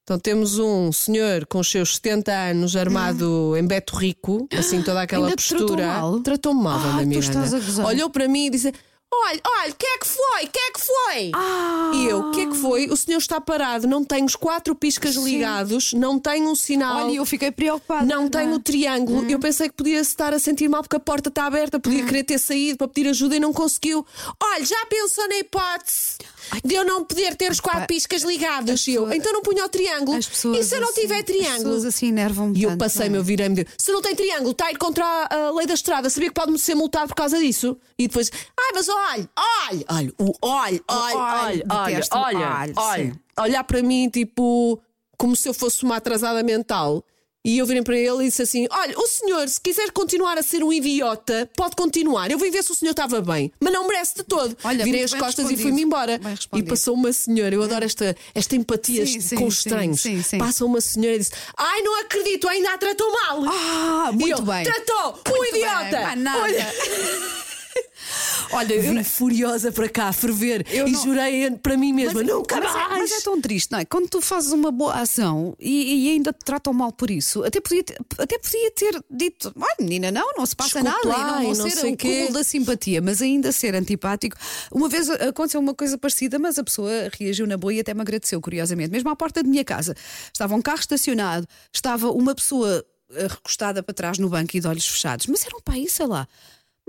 Então 0.05 0.19
temos 0.19 0.59
um 0.59 0.91
senhor 0.93 1.47
com 1.47 1.59
os 1.61 1.71
seus 1.71 1.97
70 1.97 2.33
anos 2.33 2.75
armado 2.77 3.57
em 3.57 3.65
Beto 3.67 3.97
Rico, 3.97 4.49
assim 4.57 4.83
toda 4.83 5.03
aquela 5.03 5.27
Ainda 5.27 5.37
postura. 5.37 5.87
mal? 5.87 6.21
Tratou-me 6.21 6.63
mal, 6.63 6.81
Ah, 6.81 7.05
Miranda. 7.05 7.49
Olhou 7.87 8.11
para 8.11 8.27
mim 8.27 8.47
e 8.47 8.51
disse: 8.51 8.73
Olha, 9.13 9.41
olha, 9.45 9.73
o 9.73 9.75
que 9.75 9.87
é 9.87 9.99
que 9.99 10.07
foi? 10.07 10.45
O 10.45 10.49
que 10.51 10.59
é 10.59 10.71
que 10.71 10.81
foi? 10.81 11.31
Ah, 11.35 11.91
E 11.95 12.07
eu, 12.07 12.21
o 12.21 12.31
que 12.31 12.43
é 12.43 12.47
que 12.47 12.55
foi? 12.55 12.87
O 12.87 12.97
senhor 12.97 13.19
está 13.19 13.41
parado, 13.41 13.87
não 13.89 14.05
tem 14.05 14.25
os 14.25 14.37
quatro 14.37 14.73
piscas 14.75 15.17
ligados, 15.17 15.93
não 15.93 16.17
tem 16.19 16.47
um 16.47 16.55
sinal. 16.55 17.07
olha, 17.07 17.17
eu 17.17 17.27
fiquei 17.27 17.51
preocupada. 17.51 18.05
Não 18.07 18.29
tem 18.29 18.49
é? 18.49 18.53
o 18.55 18.61
triângulo. 18.61 19.29
Eu 19.29 19.41
pensei 19.41 19.69
que 19.69 19.75
podia 19.75 20.01
estar 20.01 20.33
a 20.33 20.39
sentir 20.39 20.69
mal 20.69 20.83
porque 20.83 20.97
a 20.97 21.01
porta 21.01 21.29
está 21.29 21.45
aberta, 21.47 21.81
podia 21.81 22.05
querer 22.05 22.23
ter 22.23 22.39
saído 22.39 22.79
para 22.79 22.87
pedir 22.89 23.09
ajuda 23.09 23.35
e 23.37 23.41
não 23.41 23.53
conseguiu. 23.53 24.07
Olha, 24.41 24.65
já 24.65 24.87
pensou 24.87 25.29
na 25.29 25.39
hipótese 25.39 26.17
de 26.65 26.75
eu 26.75 26.85
não 26.85 27.05
poder 27.05 27.37
ter 27.37 27.51
os 27.51 27.61
quatro 27.61 27.81
pá, 27.83 27.87
piscas 27.87 28.23
ligados? 28.23 28.71
as 28.73 28.87
E 28.87 28.93
eu, 28.95 29.03
pessoas- 29.03 29.17
então 29.19 29.33
não 29.33 29.43
punha 29.43 29.65
o 29.65 29.69
triângulo. 29.69 30.17
As 30.19 30.27
e 30.27 30.65
se 30.65 30.75
eu 30.77 30.81
não 30.81 30.91
assim- 30.91 31.01
tiver 31.03 31.19
As 31.19 31.25
triângulo? 31.25 31.57
pessoas 31.65 31.85
assim 31.85 32.09
enervam-me. 32.09 32.59
E 32.59 32.63
eu 32.63 32.71
tanto, 32.71 32.79
passei-me, 32.81 33.11
não 33.11 33.17
é? 33.17 33.21
eu 33.21 33.25
virei-me 33.25 33.55
de 33.57 33.67
se 33.79 33.93
não 33.93 34.03
tem 34.03 34.15
triângulo, 34.15 34.51
está 34.51 34.67
a 34.67 34.73
ir 34.73 34.77
contra 34.79 35.05
a, 35.31 35.51
lei 35.53 35.67
da 35.67 35.75
estrada, 35.75 36.09
sabia 36.11 36.29
que 36.29 36.35
pode 36.35 36.59
ser 36.59 36.75
multado 36.75 37.09
por 37.09 37.15
causa 37.15 37.39
disso? 37.39 37.77
E 37.99 38.07
depois, 38.09 38.31
ai, 38.59 38.71
mas 38.75 38.89
olha, 38.89 39.31
olha, 39.37 39.85
olha, 39.89 40.13
o 40.19 40.33
olha, 40.43 40.81
olha, 40.89 41.17
olha, 41.17 41.65
olha, 41.71 41.89
detesto 41.95 42.17
o 42.17 42.21
olha, 42.21 42.39
olho, 42.39 42.73
olha, 42.77 43.05
sim. 43.05 43.13
olhar 43.39 43.65
para 43.65 43.83
mim, 43.83 44.09
tipo, 44.09 44.81
como 45.17 45.37
se 45.37 45.49
eu 45.49 45.55
fosse 45.55 45.83
uma 45.85 45.97
atrasada 45.97 46.43
mental. 46.43 47.05
E 47.43 47.57
eu 47.57 47.65
virei 47.65 47.83
para 47.83 47.97
ele 47.97 48.25
e 48.25 48.29
disse 48.29 48.43
assim: 48.43 48.67
Olha, 48.71 48.95
o 48.99 49.07
senhor, 49.07 49.49
se 49.49 49.59
quiser 49.59 49.91
continuar 49.93 50.37
a 50.37 50.43
ser 50.43 50.63
um 50.63 50.71
idiota, 50.71 51.49
pode 51.57 51.75
continuar. 51.75 52.31
Eu 52.31 52.39
vim 52.39 52.51
ver 52.51 52.63
se 52.63 52.71
o 52.71 52.75
senhor 52.75 52.91
estava 52.91 53.23
bem, 53.23 53.51
mas 53.59 53.73
não 53.73 53.89
merece 53.89 54.17
de 54.17 54.25
todo. 54.25 54.55
Olha, 54.63 54.85
Virei 54.85 55.05
as 55.05 55.13
bem 55.13 55.21
costas 55.21 55.51
e 55.51 55.57
fui-me 55.57 55.81
embora. 55.83 56.19
Bem 56.19 56.37
E 56.55 56.63
passou 56.63 56.95
uma 56.95 57.11
senhora, 57.15 57.55
eu 57.55 57.63
adoro 57.63 57.83
esta, 57.85 58.15
esta 58.35 58.55
empatia 58.57 59.07
Sim, 59.07 59.21
sim, 59.21 59.37
com 59.37 59.47
os 59.47 59.55
estranhos. 59.59 60.01
sim. 60.03 60.23
Passa 60.39 60.67
uma 60.67 60.83
senhora 60.83 61.17
e 61.17 61.19
disse: 61.21 61.33
Ai, 61.57 61.81
não 61.81 62.01
acredito, 62.01 62.47
ainda 62.47 62.75
a 62.75 62.79
tratou 62.79 63.11
mal. 63.11 63.43
Ah, 63.47 64.11
muito 64.13 64.29
eu, 64.29 64.43
bem. 64.43 64.65
Tratou, 64.65 65.21
um 65.33 65.37
Muito 65.39 65.53
bem, 65.53 65.63
idiota. 65.63 66.01
mais 66.03 66.19
nada. 66.21 66.51
Olha, 68.53 68.75
eu 68.75 68.83
vim 68.83 69.03
furiosa 69.05 69.71
para 69.71 69.89
cá, 69.89 70.09
a 70.09 70.13
ferver. 70.13 70.67
Eu 70.71 70.89
e 70.89 70.93
não- 70.93 71.03
jurei 71.03 71.51
para 71.53 71.77
mim 71.77 71.93
mesma: 71.93 72.23
nunca 72.23 72.57
mas, 72.61 72.71
é, 72.75 72.79
mais. 72.79 72.99
mas 73.11 73.13
é 73.13 73.21
tão 73.23 73.41
triste, 73.41 73.71
não 73.73 73.79
é? 73.79 73.85
Quando 73.85 74.09
tu 74.09 74.21
fazes 74.21 74.53
uma 74.53 74.71
boa 74.71 74.95
ação 74.95 75.55
e, 75.59 76.07
e 76.07 76.11
ainda 76.11 76.33
te 76.33 76.45
tratam 76.45 76.73
mal 76.73 76.91
por 76.93 77.11
isso, 77.11 77.45
até 77.45 77.61
podia, 77.61 77.85
ter- 77.85 77.99
até 78.19 78.39
podia 78.39 78.71
ter 78.73 79.05
dito: 79.11 79.53
olha, 79.57 79.77
menina, 79.81 80.11
não, 80.11 80.33
não 80.37 80.45
se 80.47 80.57
passa 80.57 80.81
Desculpe 80.83 81.07
nada, 81.09 81.19
lá, 81.23 81.43
e 81.43 81.47
não 81.47 81.55
vou 81.55 81.57
não 81.65 81.71
ser 81.71 81.77
sei 81.77 81.93
o 81.93 81.97
quê." 81.97 82.09
cúmulo 82.17 82.33
da 82.35 82.45
simpatia, 82.45 83.01
mas 83.01 83.23
ainda 83.23 83.53
ser 83.53 83.75
antipático. 83.75 84.37
Uma 84.73 84.89
vez 84.89 85.09
aconteceu 85.11 85.61
uma 85.61 85.75
coisa 85.75 85.97
parecida, 85.97 86.39
mas 86.39 86.59
a 86.59 86.65
pessoa 86.65 86.91
reagiu 87.19 87.47
na 87.47 87.57
boa 87.57 87.73
e 87.73 87.81
até 87.81 87.95
me 87.95 88.01
agradeceu, 88.01 88.41
curiosamente. 88.41 88.91
Mesmo 88.91 89.11
à 89.11 89.17
porta 89.17 89.43
da 89.43 89.49
minha 89.49 89.65
casa, 89.65 89.95
estava 90.33 90.55
um 90.55 90.63
carro 90.63 90.81
estacionado, 90.81 91.47
estava 91.73 92.11
uma 92.11 92.35
pessoa 92.35 92.85
eh, 93.13 93.27
recostada 93.29 93.83
para 93.83 93.95
trás 93.95 94.19
no 94.19 94.29
banco 94.29 94.57
e 94.57 94.61
de 94.61 94.67
olhos 94.67 94.87
fechados, 94.89 95.27
mas 95.27 95.45
era 95.45 95.57
um 95.57 95.61
país, 95.61 95.93
sei 95.93 96.07
lá. 96.07 96.27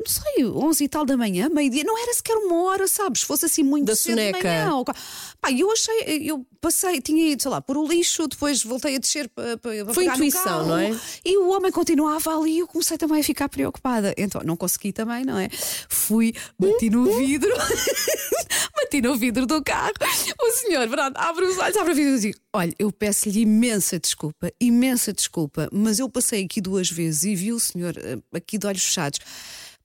Não 0.06 0.12
sei, 0.12 0.46
11 0.46 0.84
e 0.84 0.88
tal 0.88 1.06
da 1.06 1.16
manhã, 1.16 1.50
meio-dia, 1.50 1.84
não 1.84 1.98
era 2.02 2.14
sequer 2.14 2.36
uma 2.36 2.64
hora, 2.64 2.88
sabes? 2.88 3.22
Fosse 3.22 3.46
assim 3.46 3.64
muito 3.64 3.86
Da 3.86 3.96
cedo 3.96 4.16
de 4.18 4.26
soneca. 4.28 4.48
manhã. 4.48 4.76
ou 4.76 4.86
Pá, 4.86 5.52
eu 5.52 5.72
achei, 5.72 6.30
eu 6.30 6.46
passei, 6.60 7.02
tinha 7.02 7.32
ido, 7.32 7.42
sei 7.42 7.52
lá, 7.52 7.62
por 7.62 7.78
o 7.78 7.88
lixo, 7.88 8.28
depois 8.28 8.64
voltei 8.64 8.96
a 8.96 9.00
descer 9.00 9.30
para, 9.30 9.58
para 9.58 9.94
Foi 9.94 10.06
intuição, 10.06 10.44
carro, 10.44 10.68
não 10.68 10.78
é? 10.78 11.00
E 11.26 11.38
o 11.38 11.50
homem 11.50 11.72
continuava 11.72 12.36
ali 12.38 12.52
e 12.54 12.60
eu 12.60 12.68
comecei 12.68 12.98
também 12.98 13.22
a 13.22 13.24
ficar 13.24 13.50
preocupada. 13.50 14.14
Então, 14.18 14.42
não 14.44 14.56
consegui 14.56 14.92
também, 14.94 15.24
não 15.24 15.38
é? 15.38 15.50
Fui, 15.90 16.34
bati 16.60 16.90
no 16.90 17.06
vidro, 17.18 17.52
bati 18.76 19.02
no 19.02 19.16
vidro 19.16 19.46
do 19.46 19.64
carro. 19.64 19.94
O 20.42 20.52
senhor, 20.52 20.88
pronto, 20.88 21.18
abre 21.18 21.46
os 21.46 21.58
olhos, 21.58 21.78
abre 21.78 21.92
o 21.94 21.96
vidro 21.96 22.16
e 22.16 22.20
digo: 22.20 22.40
Olha, 22.54 22.74
eu 22.78 22.92
peço-lhe 22.92 23.42
imensa 23.42 24.00
desculpa, 24.00 24.52
imensa 24.60 25.14
desculpa, 25.14 25.70
mas 25.72 26.00
eu 26.00 26.10
passei 26.10 26.44
aqui 26.46 26.62
duas 26.62 26.90
vezes 26.90 27.24
e 27.24 27.36
vi 27.36 27.52
o 27.52 27.60
senhor 27.60 27.96
eh, 27.98 28.18
aqui 28.34 28.58
de 28.58 28.68
olhos 28.68 28.84
fechados. 28.84 29.20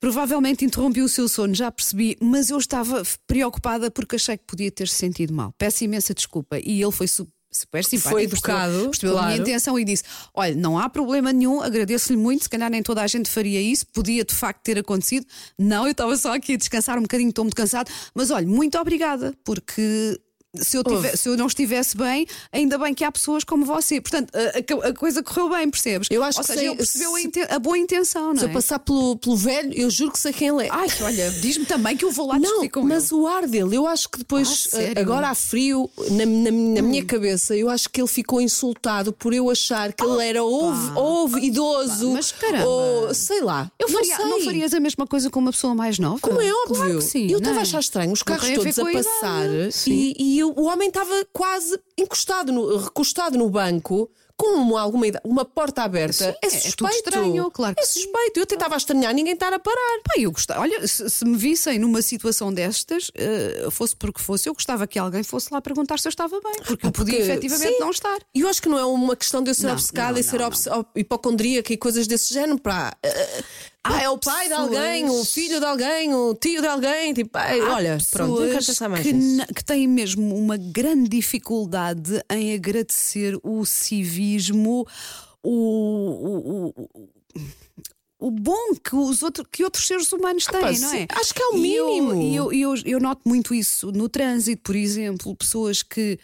Provavelmente 0.00 0.64
interrompi 0.64 1.00
o 1.02 1.08
seu 1.08 1.28
sono, 1.28 1.54
já 1.54 1.70
percebi, 1.72 2.16
mas 2.20 2.50
eu 2.50 2.58
estava 2.58 3.02
preocupada 3.26 3.90
porque 3.90 4.16
achei 4.16 4.36
que 4.36 4.44
podia 4.44 4.70
ter 4.70 4.88
se 4.88 4.94
sentido 4.96 5.32
mal. 5.32 5.52
Peço 5.58 5.84
imensa 5.84 6.12
desculpa. 6.14 6.58
E 6.58 6.82
ele 6.82 6.92
foi 6.92 7.08
su- 7.08 7.26
super 7.50 7.82
simpático. 7.84 8.10
Foi 8.10 8.28
percebeu- 8.28 8.54
educado, 8.56 8.84
percebeu 8.90 9.18
a 9.18 9.22
minha 9.22 9.36
claro. 9.36 9.42
intenção 9.42 9.78
e 9.78 9.84
disse: 9.84 10.04
Olha, 10.34 10.54
não 10.54 10.78
há 10.78 10.88
problema 10.88 11.32
nenhum, 11.32 11.62
agradeço-lhe 11.62 12.18
muito. 12.18 12.42
Se 12.42 12.48
calhar 12.50 12.70
nem 12.70 12.82
toda 12.82 13.00
a 13.02 13.06
gente 13.06 13.30
faria 13.30 13.60
isso, 13.60 13.86
podia 13.86 14.24
de 14.24 14.34
facto 14.34 14.62
ter 14.62 14.78
acontecido. 14.78 15.26
Não, 15.58 15.86
eu 15.86 15.92
estava 15.92 16.14
só 16.16 16.34
aqui 16.34 16.52
a 16.54 16.56
descansar 16.56 16.98
um 16.98 17.02
bocadinho, 17.02 17.30
estou 17.30 17.44
muito 17.44 17.56
cansado. 17.56 17.90
Mas 18.14 18.30
olha, 18.30 18.46
muito 18.46 18.76
obrigada, 18.78 19.32
porque. 19.44 20.20
Se 20.64 20.76
eu, 20.76 20.84
tive- 20.84 21.16
se 21.16 21.28
eu 21.28 21.36
não 21.36 21.46
estivesse 21.46 21.96
bem, 21.96 22.26
ainda 22.52 22.78
bem 22.78 22.94
que 22.94 23.04
há 23.04 23.10
pessoas 23.12 23.44
como 23.44 23.64
você. 23.64 24.00
Portanto, 24.00 24.30
a, 24.34 24.86
a- 24.86 24.88
a 24.90 24.94
coisa 24.94 25.22
correu 25.22 25.48
bem, 25.50 25.68
percebes? 25.70 26.08
Eu 26.10 26.22
acho 26.22 26.38
Ou 26.38 26.42
que 26.44 26.46
seja, 26.48 26.58
sei- 26.60 26.68
ele 26.68 26.76
percebeu 26.76 27.14
a, 27.14 27.18
se- 27.18 27.26
inten- 27.26 27.46
a 27.48 27.58
boa 27.58 27.78
intenção, 27.78 28.28
não 28.28 28.36
Se 28.38 28.44
é? 28.44 28.48
eu 28.48 28.52
passar 28.52 28.78
pelo, 28.78 29.16
pelo 29.16 29.36
velho, 29.36 29.72
eu 29.74 29.90
juro 29.90 30.12
que 30.12 30.18
sei 30.20 30.32
quem 30.32 30.48
ele 30.48 30.64
é. 30.66 30.68
Ai, 30.70 30.88
olha, 31.02 31.30
diz-me 31.30 31.66
também 31.66 31.96
que 31.96 32.04
eu 32.04 32.10
vou 32.10 32.28
lá 32.28 32.38
Não, 32.38 32.68
com 32.68 32.82
mas 32.82 33.10
ele. 33.10 33.20
o 33.20 33.26
ar 33.26 33.46
dele, 33.46 33.76
eu 33.76 33.86
acho 33.86 34.08
que 34.08 34.18
depois, 34.18 34.68
Ah? 34.72 34.76
Hum. 34.76 34.80
eh, 34.80 35.00
agora 35.00 35.28
há 35.28 35.34
frio, 35.34 35.90
na, 36.10 36.26
na- 36.26 36.50
na 36.50 36.82
minha 36.82 37.04
cabeça, 37.04 37.56
eu 37.56 37.68
acho 37.70 37.88
que 37.90 38.00
ele 38.00 38.08
ficou 38.08 38.40
insultado 38.40 39.12
por 39.12 39.32
eu 39.34 39.50
achar 39.50 39.92
que 39.92 40.04
ele 40.04 40.24
era 40.26 40.42
ouve, 40.42 40.90
ouve 40.94 41.40
idoso. 41.46 42.10
mas 42.12 42.32
caramba. 42.32 42.66
Ou 42.66 43.14
sei 43.14 43.40
lá. 43.42 43.70
Eu 43.78 43.88
não 43.88 43.94
faria, 43.98 44.16
sei. 44.16 44.24
não 44.24 44.40
farias 44.42 44.74
a 44.74 44.80
mesma 44.80 45.06
coisa 45.06 45.30
com 45.30 45.40
uma 45.40 45.50
pessoa 45.52 45.74
mais 45.74 45.98
nova? 45.98 46.18
Como 46.20 46.40
é 46.40 46.52
óbvio. 46.52 46.76
Claro 46.76 47.00
sim, 47.02 47.30
eu 47.30 47.38
estava 47.38 47.56
é? 47.56 47.58
a 47.60 47.62
achar 47.62 47.80
estranho, 47.80 48.12
os 48.12 48.22
carros 48.22 48.48
a 48.48 48.54
todos 48.54 48.78
a, 48.78 48.82
a 48.82 48.92
passar 48.92 49.46
e, 49.86 50.14
e 50.18 50.38
eu- 50.38 50.45
o 50.56 50.64
homem 50.64 50.88
estava 50.88 51.26
quase 51.32 51.78
encostado, 51.98 52.52
no, 52.52 52.76
recostado 52.76 53.36
no 53.38 53.48
banco, 53.50 54.10
com 54.36 54.76
alguma 54.76 55.06
uma 55.24 55.44
porta 55.46 55.82
aberta, 55.82 56.12
Sim, 56.12 56.34
é 56.42 56.46
é 56.46 56.50
suspeito. 56.50 56.76
tudo 56.76 56.90
estranho, 56.90 57.50
claro 57.50 57.74
que 57.74 57.80
É 57.82 57.86
suspeito. 57.86 58.38
Eu 58.38 58.44
tentava 58.44 58.76
estranhar, 58.76 59.14
ninguém 59.14 59.32
estar 59.32 59.50
a 59.52 59.58
parar. 59.58 60.00
Pá, 60.04 60.12
eu 60.18 60.30
gostava. 60.30 60.60
Olha, 60.60 60.86
se, 60.86 61.08
se 61.08 61.24
me 61.24 61.38
vissem 61.38 61.78
numa 61.78 62.02
situação 62.02 62.52
destas, 62.52 63.10
eh, 63.14 63.66
fosse 63.70 63.96
porque 63.96 64.20
fosse, 64.20 64.46
eu 64.46 64.52
gostava 64.52 64.86
que 64.86 64.98
alguém 64.98 65.22
fosse 65.22 65.48
lá 65.50 65.62
perguntar 65.62 65.98
se 65.98 66.06
eu 66.06 66.10
estava 66.10 66.38
bem. 66.38 66.52
Porque 66.66 66.86
eu 66.86 66.92
podia 66.92 67.16
Porque- 67.18 67.30
efetivamente 67.32 67.72
sim. 67.74 67.80
não 67.80 67.90
estar. 67.90 68.18
E 68.34 68.40
eu 68.42 68.48
acho 68.48 68.60
que 68.60 68.68
não 68.68 68.78
é 68.78 68.84
uma 68.84 69.16
questão 69.16 69.42
de 69.42 69.50
eu 69.50 69.54
ser 69.54 69.68
Não, 69.68 69.72
obcecada 69.72 70.12
não, 70.12 70.18
e 70.20 70.22
ser 70.22 70.38
não, 70.40 70.86
hipocondríaca 70.94 71.72
e 71.72 71.76
coisas 71.78 72.06
desse 72.06 72.34
género. 72.34 72.58
Pá. 72.60 72.94
Eh, 73.02 73.42
Ah, 73.88 74.02
é 74.02 74.08
o 74.10 74.18
pai 74.18 74.48
de 74.48 74.54
alguém, 74.54 75.08
o 75.08 75.24
filho 75.24 75.58
de 75.60 75.64
alguém, 75.66 76.12
o 76.14 76.34
tio 76.34 76.60
de 76.60 76.66
alguém. 76.66 77.14
Tipo, 77.14 77.30
ai, 77.38 77.60
olha, 77.60 77.98
pronto, 78.10 78.30
não 78.30 78.36
quero 78.38 78.48
pessoas 78.58 78.66
pensar 78.66 78.88
mais 78.88 79.02
que, 79.02 79.12
na- 79.12 79.46
que 79.46 79.64
têm 79.64 79.86
mesmo 79.86 80.34
uma 80.36 80.56
grande 80.56 81.08
dificuldade 81.08 82.20
em 82.30 82.54
agradecer 82.54 83.38
o 83.42 83.64
civismo, 83.64 84.86
o, 85.42 85.50
o, 85.50 86.74
o- 86.76 87.10
o 88.18 88.30
bom 88.30 88.74
que, 88.82 88.96
os 88.96 89.22
outro, 89.22 89.46
que 89.50 89.62
outros 89.62 89.86
seres 89.86 90.10
humanos 90.12 90.46
têm, 90.46 90.60
pá, 90.60 90.72
não 90.72 90.92
é? 90.94 91.06
acho 91.10 91.34
que 91.34 91.42
é 91.42 91.46
o 91.48 91.54
eu- 91.54 91.58
mínimo. 91.60 92.22
E 92.22 92.34
eu, 92.36 92.52
e 92.52 92.62
eu, 92.62 92.74
eu 92.84 92.98
noto 93.00 93.20
muito 93.26 93.54
isso 93.54 93.92
no 93.92 94.08
trânsito, 94.08 94.62
por 94.62 94.74
exemplo, 94.74 95.34
pessoas 95.36 95.82
que. 95.82 96.18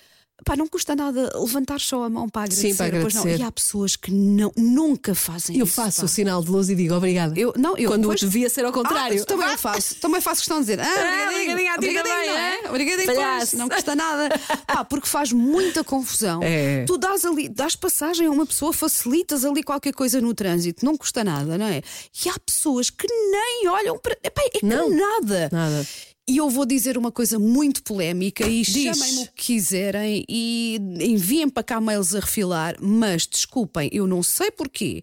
Pá, 0.44 0.56
não 0.56 0.66
custa 0.66 0.94
nada 0.96 1.30
levantar 1.38 1.80
só 1.80 2.04
a 2.04 2.10
mão 2.10 2.28
para 2.28 2.42
agradecer. 2.42 2.70
Sim, 2.70 2.76
para 2.76 3.00
Pois 3.00 3.14
não. 3.14 3.20
agradecer. 3.22 3.42
E 3.42 3.46
há 3.46 3.52
pessoas 3.52 3.96
que 3.96 4.10
não, 4.10 4.52
nunca 4.56 5.14
fazem 5.14 5.56
Eu 5.58 5.66
isso. 5.66 5.74
faço 5.74 6.00
pá. 6.00 6.04
o 6.06 6.08
sinal 6.08 6.42
de 6.42 6.50
luz 6.50 6.68
e 6.68 6.74
digo 6.74 6.94
obrigada. 6.94 7.38
Eu, 7.38 7.52
não, 7.56 7.76
eu, 7.76 7.90
Quando 7.90 8.06
pois- 8.08 8.20
devia 8.20 8.48
ser 8.50 8.64
ao 8.64 8.72
contrário. 8.72 9.20
Ah, 9.22 9.24
também 9.24 9.48
eu 9.48 9.58
faço. 9.58 9.94
Também 9.96 10.20
faço 10.20 10.40
questão 10.40 10.58
de 10.58 10.62
dizer. 10.64 10.80
Ah, 10.80 10.84
Ah, 10.84 11.30
obrigadinho, 11.30 11.52
obrigadinho 11.52 11.70
a 11.70 11.72
ti 11.72 11.78
obrigadinho, 11.78 12.02
também, 12.04 12.28
não 12.28 12.36
é? 12.36 12.54
é? 12.64 12.68
Obrigadinho, 12.68 13.06
pois, 13.06 13.18
Palhaço. 13.18 13.56
não 13.56 13.68
custa 13.68 13.94
nada. 13.96 14.28
Pá, 14.66 14.84
porque 14.84 15.06
faz 15.08 15.32
muita 15.32 15.84
confusão. 15.84 16.40
É. 16.42 16.84
Tu 16.86 16.98
dás 16.98 17.24
ali, 17.24 17.48
dás 17.48 17.76
passagem 17.76 18.26
a 18.26 18.30
uma 18.30 18.46
pessoa, 18.46 18.72
facilitas 18.72 19.44
ali 19.44 19.62
qualquer 19.62 19.92
coisa 19.92 20.20
no 20.20 20.34
trânsito, 20.34 20.84
não 20.84 20.96
custa 20.96 21.22
nada, 21.24 21.56
não 21.56 21.66
é? 21.66 21.82
E 22.24 22.28
há 22.28 22.38
pessoas 22.44 22.90
que 22.90 23.06
nem 23.06 23.68
olham 23.68 23.98
para. 23.98 24.16
Epá, 24.22 24.42
é 24.42 24.50
que 24.50 24.64
Não. 24.66 24.90
nada. 24.90 25.48
Nada. 25.52 25.86
E 26.28 26.36
eu 26.36 26.48
vou 26.48 26.64
dizer 26.64 26.96
uma 26.96 27.10
coisa 27.10 27.38
muito 27.38 27.82
polémica 27.82 28.46
e 28.46 28.64
chamem-me 28.64 29.24
o 29.24 29.26
que 29.26 29.32
quiserem 29.54 30.24
e 30.28 30.78
enviem 31.00 31.48
para 31.48 31.64
cá 31.64 31.80
mails 31.80 32.14
a 32.14 32.20
refilar, 32.20 32.76
mas 32.80 33.26
desculpem, 33.26 33.90
eu 33.92 34.06
não 34.06 34.22
sei 34.22 34.50
porquê. 34.52 35.02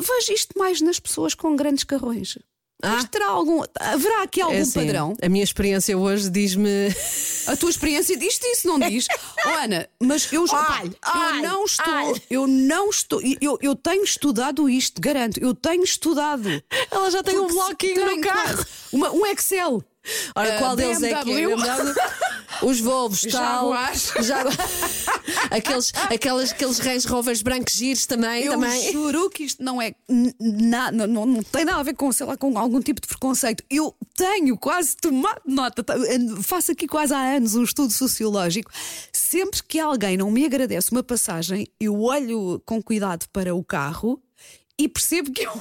Vejo 0.00 0.32
isto 0.32 0.58
mais 0.58 0.80
nas 0.80 0.98
pessoas 0.98 1.34
com 1.34 1.54
grandes 1.54 1.84
carrões. 1.84 2.38
Ah. 2.82 2.96
Isto 2.96 3.08
terá 3.08 3.26
algum, 3.28 3.62
haverá 3.78 4.22
aqui 4.24 4.40
algum 4.40 4.56
É 4.56 4.60
assim, 4.60 4.72
padrão? 4.80 5.16
A 5.22 5.28
minha 5.28 5.44
experiência 5.44 5.96
hoje 5.96 6.28
diz-me. 6.30 6.68
A 7.46 7.56
tua 7.56 7.68
experiência 7.70 8.16
diz 8.16 8.38
isso, 8.42 8.66
não 8.66 8.78
diz? 8.78 9.06
Oh, 9.46 9.48
Ana, 9.50 9.86
mas 10.02 10.32
eu, 10.32 10.46
Ai, 10.50 10.86
eu 10.86 10.94
ai, 11.02 11.42
não 11.42 11.64
estou, 11.66 11.84
ai. 11.94 12.12
eu 12.30 12.46
não 12.46 12.88
estou, 12.88 13.20
eu, 13.42 13.58
eu 13.60 13.74
tenho 13.76 14.02
estudado 14.02 14.70
isto, 14.70 14.98
garanto, 15.02 15.38
eu 15.38 15.54
tenho 15.54 15.84
estudado. 15.84 16.48
Ela 16.90 17.10
já 17.10 17.22
tem 17.22 17.38
um 17.38 17.46
Porque 17.46 17.52
se 17.52 17.94
bloquinho 17.94 18.16
no 18.16 18.20
carro. 18.22 18.66
uma- 18.90 19.10
um 19.12 19.26
Excel. 19.26 19.84
Ora, 20.34 20.54
Ah, 20.56 20.58
qual 20.58 20.76
deles 20.76 21.02
é 21.02 21.08
que 21.22 21.32
é? 21.32 21.46
BMW? 21.46 21.56
Os 22.62 22.80
Volvos, 22.80 23.22
tal. 23.32 23.72
Já... 24.22 24.42
aqueles, 25.50 25.92
aqueles, 26.10 26.52
aqueles 26.52 26.78
Range 26.78 27.06
Rovers 27.08 27.42
brancos 27.42 27.74
giros 27.74 28.06
também. 28.06 28.44
Eu 28.44 28.52
também. 28.52 28.92
juro 28.92 29.28
que 29.30 29.44
isto 29.44 29.62
não 29.62 29.80
é 29.80 29.94
na- 30.40 30.92
não, 30.92 31.06
não, 31.06 31.26
não 31.26 31.42
tem 31.42 31.64
nada 31.64 31.80
a 31.80 31.82
ver 31.82 31.94
com, 31.94 32.10
sei 32.12 32.26
lá, 32.26 32.36
com 32.36 32.56
algum 32.58 32.80
tipo 32.80 33.00
de 33.00 33.08
preconceito. 33.08 33.64
Eu 33.70 33.94
tenho 34.16 34.56
quase 34.56 34.96
tomado 34.96 35.40
nota, 35.46 35.82
tá, 35.82 35.94
eh, 35.96 36.18
faço 36.42 36.72
aqui 36.72 36.86
quase 36.86 37.12
há 37.12 37.18
anos 37.36 37.54
um 37.54 37.64
estudo 37.64 37.92
sociológico. 37.92 38.70
Sempre 39.12 39.62
que 39.62 39.80
alguém 39.80 40.16
não 40.16 40.30
me 40.30 40.44
agradece 40.44 40.92
uma 40.92 41.02
passagem, 41.02 41.66
eu 41.80 42.00
olho 42.02 42.62
com 42.64 42.82
cuidado 42.82 43.26
para 43.32 43.54
o 43.54 43.64
carro 43.64 44.22
e 44.78 44.88
percebo 44.88 45.32
que 45.32 45.44
é 45.44 45.50
um, 45.50 45.60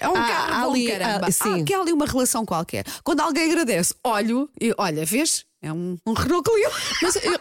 é 0.00 0.08
um 0.08 0.16
Ah, 0.16 0.26
carro 0.28 0.66
bom, 0.66 0.72
ali, 0.72 0.86
caramba. 0.88 1.26
ah, 1.28 1.30
sim. 1.30 1.64
Que 1.64 1.74
há 1.74 1.80
ali 1.80 1.92
uma 1.92 2.06
relação 2.06 2.44
qualquer. 2.44 2.84
Quando 3.04 3.20
alguém 3.20 3.50
agradece, 3.50 3.94
olho 4.04 4.48
e 4.60 4.74
olha, 4.78 5.04
vês? 5.04 5.44
É 5.66 5.72
um, 5.72 5.98
um 6.06 6.12
Renault 6.12 6.48
Clio. 6.48 6.70
Mas, 7.02 7.16
eu- 7.16 7.32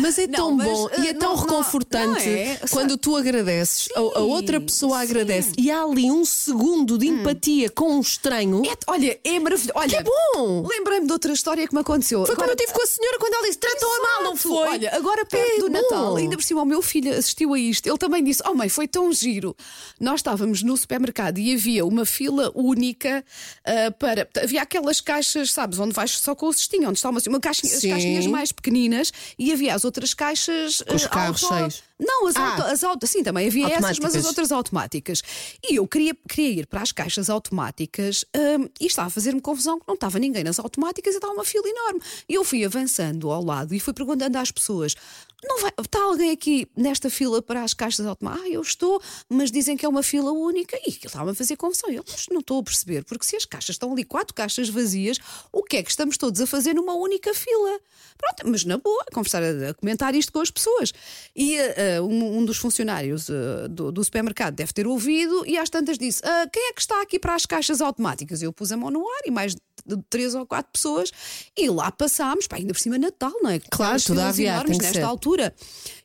mas 0.00 0.18
é 0.18 0.26
Não, 0.26 0.34
tão 0.36 0.50
mas, 0.56 0.66
bom 0.68 0.88
e 0.98 1.06
é 1.06 1.10
eh, 1.10 1.14
tão 1.14 1.30
não- 1.34 1.36
reconfortante 1.40 2.26
não 2.26 2.34
é? 2.34 2.58
quando 2.70 2.96
tu 2.96 3.16
agradeces, 3.16 3.88
a, 3.94 4.00
a 4.00 4.20
outra 4.22 4.60
pessoa 4.60 4.98
sim. 4.98 5.04
agradece 5.04 5.52
e 5.56 5.70
há 5.70 5.82
ali 5.82 6.10
um 6.10 6.24
segundo 6.24 6.98
de 6.98 7.06
empatia 7.06 7.70
com 7.70 7.96
um 7.96 8.00
estranho. 8.00 8.62
É- 8.66 8.76
olha, 8.88 9.20
é 9.22 9.38
maravilhoso. 9.38 9.72
Olha, 9.74 10.02
Que 10.02 10.10
bom! 10.34 10.66
Lembrei-me 10.68 11.06
de 11.06 11.12
outra 11.12 11.32
história 11.32 11.66
que 11.68 11.74
me 11.74 11.80
aconteceu. 11.80 12.26
Foi 12.26 12.34
quando 12.34 12.48
eu 12.50 12.54
estive 12.56 12.72
com 12.72 12.82
a 12.82 12.86
senhora 12.86 13.18
quando 13.20 13.34
ela 13.34 13.46
disse: 13.46 13.58
tratou-a 13.58 13.98
mal, 14.02 14.22
não 14.24 14.36
foi? 14.36 14.68
Olha, 14.68 14.96
agora 14.96 15.24
perto 15.24 15.52
É 15.52 15.60
do 15.60 15.66
bom. 15.70 15.80
Natal, 15.80 16.16
ainda 16.16 16.36
por 16.36 16.42
cima 16.42 16.62
o 16.62 16.66
meu 16.66 16.82
filho 16.82 17.12
assistiu 17.16 17.54
a 17.54 17.58
isto. 17.58 17.86
Ele 17.86 17.98
também 17.98 18.24
disse: 18.24 18.42
Oh, 18.46 18.54
mãe, 18.54 18.68
foi 18.68 18.88
tão 18.88 19.12
giro. 19.12 19.56
Nós 20.00 20.16
estávamos 20.20 20.62
no 20.62 20.76
supermercado 20.76 21.38
e 21.38 21.54
havia 21.54 21.84
uma 21.86 22.04
fila 22.04 22.50
única 22.54 23.24
ah, 23.64 23.90
para. 23.96 24.28
Havia 24.42 24.62
aquelas 24.62 25.00
caixas, 25.00 25.52
sabes, 25.52 25.78
onde 25.78 25.92
vais 25.94 26.10
só 26.18 26.34
com 26.34 26.46
o 26.48 26.52
cestinho, 26.52 26.88
onde 26.88 26.98
está 26.98 27.11
uma, 27.12 27.20
uma 27.28 27.40
caixinha, 27.40 27.74
as 27.76 27.82
caixinhas 27.82 28.26
mais 28.26 28.50
pequeninas 28.52 29.12
e 29.38 29.52
havia 29.52 29.74
as 29.74 29.84
outras 29.84 30.14
caixas. 30.14 30.82
Com 30.82 30.94
os 30.94 31.04
ah, 31.04 31.08
carros 31.08 31.42
auto- 31.42 31.54
cheios. 31.54 31.82
Não, 32.04 32.26
as, 32.26 32.34
Ah. 32.36 32.48
auto, 32.48 32.62
as 32.62 32.82
auto, 32.82 33.06
sim, 33.06 33.22
também 33.22 33.46
havia 33.46 33.68
essas, 33.68 34.00
mas 34.00 34.16
as 34.16 34.24
outras 34.24 34.50
automáticas. 34.50 35.22
E 35.62 35.76
eu 35.76 35.86
queria, 35.86 36.16
queria 36.28 36.60
ir 36.62 36.66
para 36.66 36.82
as 36.82 36.90
caixas 36.90 37.30
automáticas 37.30 38.24
hum, 38.36 38.68
e 38.80 38.86
estava 38.86 39.06
a 39.06 39.10
fazer-me 39.10 39.40
confusão 39.40 39.78
que 39.78 39.84
não 39.86 39.94
estava 39.94 40.18
ninguém 40.18 40.42
nas 40.42 40.58
automáticas 40.58 41.14
e 41.14 41.18
estava 41.18 41.32
uma 41.32 41.44
fila 41.44 41.68
enorme. 41.68 42.00
E 42.28 42.34
eu 42.34 42.42
fui 42.42 42.64
avançando 42.64 43.30
ao 43.30 43.44
lado 43.44 43.72
e 43.72 43.78
fui 43.78 43.92
perguntando 43.92 44.36
às 44.36 44.50
pessoas: 44.50 44.96
não 45.44 45.60
vai, 45.60 45.72
está 45.80 46.02
alguém 46.02 46.30
aqui 46.30 46.68
nesta 46.76 47.10
fila 47.10 47.42
para 47.42 47.64
as 47.64 47.74
caixas 47.74 48.06
automáticas? 48.06 48.46
Ah, 48.46 48.48
eu 48.48 48.62
estou, 48.62 49.02
mas 49.28 49.50
dizem 49.50 49.76
que 49.76 49.84
é 49.84 49.88
uma 49.88 50.02
fila 50.02 50.30
única 50.30 50.76
e 50.76 50.90
aquilo 50.90 51.06
estava 51.06 51.32
a 51.32 51.34
fazer 51.34 51.56
confusão. 51.56 51.90
Eu 51.90 52.04
não 52.30 52.40
estou 52.40 52.60
a 52.60 52.62
perceber, 52.62 53.04
porque 53.04 53.24
se 53.24 53.36
as 53.36 53.44
caixas 53.44 53.74
estão 53.74 53.92
ali, 53.92 54.04
quatro 54.04 54.32
caixas 54.32 54.68
vazias, 54.68 55.18
o 55.52 55.62
que 55.62 55.78
é 55.78 55.82
que 55.82 55.90
estamos 55.90 56.16
todos 56.16 56.40
a 56.40 56.46
fazer 56.46 56.74
numa 56.74 56.94
única 56.94 57.34
fila? 57.34 57.80
Pronto, 58.16 58.50
mas 58.50 58.64
na 58.64 58.78
boa, 58.78 59.04
a 59.10 59.14
conversar, 59.14 59.42
a, 59.42 59.74
comentar 59.74 60.14
isto 60.14 60.32
com 60.32 60.40
as 60.40 60.50
pessoas. 60.50 60.92
E 61.34 61.56
eh, 61.56 62.00
um, 62.00 62.38
um 62.38 62.44
dos 62.44 62.56
funcionários 62.58 63.28
eh, 63.28 63.68
do, 63.68 63.90
do 63.90 64.04
supermercado 64.04 64.54
deve 64.54 64.72
ter 64.72 64.86
ouvido 64.86 65.44
e 65.46 65.58
às 65.58 65.68
tantas 65.68 65.98
disse: 65.98 66.22
"Ah, 66.24 66.46
quem 66.52 66.68
é 66.68 66.72
que 66.72 66.80
está 66.80 67.02
aqui 67.02 67.18
para 67.18 67.34
as 67.34 67.46
caixas 67.46 67.80
automáticas? 67.80 68.42
Eu 68.42 68.52
pus 68.52 68.70
a 68.70 68.76
mão 68.76 68.90
no 68.90 69.00
ar 69.00 69.22
e 69.26 69.30
mais 69.30 69.54
de 69.84 69.96
três 70.08 70.34
ou 70.34 70.46
quatro 70.46 70.70
pessoas 70.72 71.10
e 71.56 71.68
lá 71.68 71.90
passámos, 71.90 72.46
pá, 72.46 72.56
ainda 72.56 72.72
por 72.72 72.80
cima 72.80 72.98
Natal, 72.98 73.32
não 73.42 73.50
é? 73.50 73.60
Claro, 73.70 74.00
tudo 74.02 74.20
a 74.20 74.32
que 74.32 74.70
nesta 74.78 74.92
ser. 74.92 75.04
Altura. 75.32 75.54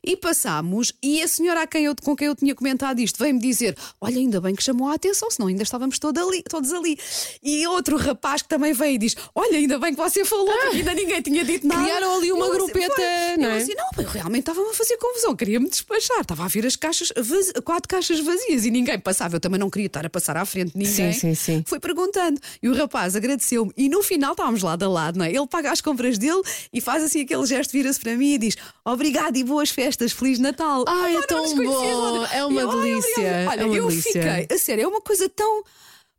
E 0.04 0.16
passámos, 0.16 0.92
e 1.02 1.22
a 1.22 1.28
senhora 1.28 1.62
a 1.62 1.66
quem 1.66 1.84
eu, 1.86 1.94
com 2.02 2.14
quem 2.14 2.28
eu 2.28 2.34
tinha 2.36 2.54
comentado 2.54 3.00
isto 3.00 3.18
veio-me 3.18 3.40
dizer: 3.40 3.76
Olha, 4.00 4.16
ainda 4.18 4.40
bem 4.40 4.54
que 4.54 4.62
chamou 4.62 4.88
a 4.88 4.94
atenção, 4.94 5.30
senão 5.30 5.48
ainda 5.48 5.62
estávamos 5.62 5.98
todo 5.98 6.18
ali, 6.18 6.42
todos 6.42 6.72
ali. 6.72 6.98
E 7.42 7.66
outro 7.66 7.96
rapaz 7.96 8.42
que 8.42 8.48
também 8.48 8.72
veio 8.72 8.94
e 8.94 8.98
diz: 8.98 9.16
Olha, 9.34 9.58
ainda 9.58 9.78
bem 9.78 9.94
que 9.94 10.00
você 10.00 10.24
falou, 10.24 10.46
porque 10.46 10.76
ainda 10.78 10.94
ninguém 10.94 11.20
tinha 11.22 11.44
dito 11.44 11.66
nada. 11.66 11.82
Criaram 11.82 12.16
ali 12.16 12.32
uma 12.32 12.46
Eu 12.46 12.52
assim, 12.52 12.58
grupeta, 12.62 12.94
foi. 12.94 13.36
não 13.38 13.44
Eu 13.44 13.50
é? 13.50 13.56
assim, 13.58 13.74
não, 13.74 13.88
mas 13.96 14.06
realmente 14.12 14.40
estava-me 14.40 14.70
a 14.70 14.74
fazer 14.74 14.96
confusão, 14.98 15.34
queria-me 15.36 15.68
despachar, 15.68 16.20
estava 16.20 16.44
a 16.44 16.48
ver 16.48 16.64
as 16.66 16.76
caixas, 16.76 17.12
vaz- 17.16 17.52
quatro 17.64 17.88
caixas 17.88 18.20
vazias 18.20 18.64
e 18.64 18.70
ninguém 18.70 18.98
passava. 18.98 19.36
Eu 19.36 19.40
também 19.40 19.58
não 19.58 19.68
queria 19.68 19.86
estar 19.88 20.06
a 20.06 20.10
passar 20.10 20.36
à 20.36 20.44
frente 20.46 20.72
de 20.72 20.78
ninguém. 20.78 21.12
Sim, 21.12 21.12
sim, 21.12 21.34
sim. 21.34 21.64
Fui 21.66 21.80
perguntando 21.80 22.40
e 22.62 22.68
o 22.68 22.74
rapaz 22.74 23.16
agradeceu-me. 23.16 23.72
E 23.76 23.88
no 23.88 24.02
final 24.02 24.32
estávamos 24.32 24.62
lá 24.62 24.76
de 24.76 24.86
lado, 24.86 25.18
não 25.18 25.24
é? 25.24 25.30
Ele 25.32 25.46
paga 25.46 25.70
as 25.72 25.80
compras 25.80 26.16
dele 26.18 26.40
e 26.72 26.80
faz 26.80 27.02
assim 27.02 27.22
aquele 27.22 27.44
gesto, 27.46 27.72
vira-se 27.72 27.98
para 28.00 28.16
mim 28.16 28.34
e 28.34 28.38
diz: 28.38 28.56
Obrigado 28.84 29.36
e 29.36 29.44
boas 29.44 29.70
festas, 29.88 30.12
Feliz 30.12 30.38
Natal. 30.38 30.84
Ai, 30.86 31.16
é 31.16 31.22
tão 31.22 31.54
bom, 31.56 32.26
é 32.26 32.44
uma 32.44 32.60
E 32.60 32.62
eu, 32.62 32.70
"Ai, 32.70 32.76
delícia, 32.76 33.10
obrigada." 33.12 33.50
Olha, 33.50 33.60
é 33.60 33.64
uma 33.64 33.76
eu 33.76 33.88
delícia. 33.88 34.12
fiquei, 34.12 34.56
a 34.56 34.58
sério, 34.58 34.84
é 34.84 34.86
uma 34.86 35.00
coisa 35.00 35.28
tão. 35.28 35.62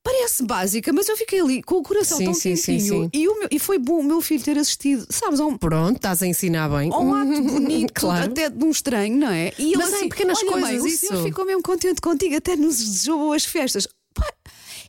Parece 0.01 0.43
básica, 0.43 0.93
mas 0.93 1.09
eu 1.09 1.17
fiquei 1.17 1.41
ali 1.41 1.61
com 1.61 1.75
o 1.75 1.83
coração 1.83 2.17
Sim, 2.17 2.23
tão 2.25 2.33
sim, 2.33 2.55
sim, 2.55 2.77
quentinho. 2.77 3.03
sim. 3.03 3.09
E, 3.13 3.27
o 3.27 3.37
meu- 3.37 3.47
e 3.51 3.59
foi 3.59 3.77
bom 3.77 3.99
o 3.99 4.03
meu 4.03 4.21
filho 4.21 4.41
ter 4.41 4.57
assistido, 4.57 5.05
sabes, 5.09 5.41
um, 5.41 5.57
Pronto, 5.57 5.97
estás 5.97 6.23
a 6.23 6.27
ensinar 6.27 6.69
bem. 6.69 6.89
a 6.91 6.97
um 6.97 7.13
ato 7.13 7.41
bonito, 7.43 7.93
Claro. 7.93 8.31
até 8.31 8.49
de 8.49 8.63
um 8.63 8.69
estranho, 8.71 9.17
não 9.17 9.29
é? 9.29 9.51
E 9.59 9.73
ele 9.73 9.77
Mas 9.77 9.93
há 9.93 9.97
assim, 9.97 10.05
em 10.05 10.09
pequenas 10.09 10.37
"Olha, 10.39 10.51
mãe, 10.51 10.61
coisas 10.61 10.83
o 10.83 10.87
isso." 10.87 11.07
senhor 11.07 11.23
ficou 11.23 11.45
mesmo 11.45 11.61
contente 11.61 11.99
contigo, 12.01 12.33
até 12.35 12.55
nos 12.55 12.77
desejou 12.77 13.19
boas 13.19 13.43
festas. 13.43 13.87
Pá, 14.13 14.25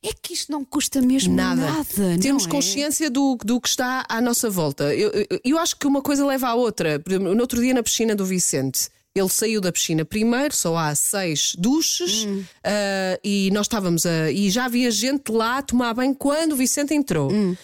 é 0.02 0.10
que 0.20 0.32
isto 0.32 0.50
não 0.50 0.64
custa 0.64 1.00
mesmo 1.00 1.34
Nada. 1.34 1.60
nada. 1.60 2.18
Temos 2.20 2.46
é? 2.46 2.48
consciência 2.48 3.10
do, 3.10 3.36
do 3.44 3.60
que 3.60 3.68
está 3.68 4.04
à 4.08 4.20
nossa 4.20 4.48
volta. 4.48 4.94
Eu, 4.94 5.10
eu, 5.10 5.40
eu 5.44 5.58
acho 5.58 5.76
que 5.76 5.86
uma 5.86 6.00
coisa 6.00 6.24
leva 6.24 6.48
à 6.48 6.54
outra. 6.54 7.02
No 7.20 7.40
outro 7.40 7.60
dia, 7.60 7.74
na 7.74 7.82
piscina 7.82 8.14
do 8.14 8.24
Vicente, 8.24 8.88
ele 9.14 9.28
saiu 9.28 9.60
da 9.60 9.72
piscina 9.72 10.04
primeiro, 10.04 10.54
só 10.54 10.76
há 10.76 10.94
seis 10.94 11.52
duches, 11.58 12.24
Hum. 12.24 12.44
ah, 12.64 13.18
e 13.24 13.50
nós 13.52 13.66
estávamos 13.66 14.06
a. 14.06 14.30
E 14.30 14.48
já 14.50 14.66
havia 14.66 14.90
gente 14.90 15.30
lá 15.32 15.58
a 15.58 15.62
tomar 15.62 15.92
banho 15.92 16.14
quando 16.14 16.52
o 16.52 16.56
Vicente 16.56 16.94
entrou. 16.94 17.30
Hum. 17.30 17.54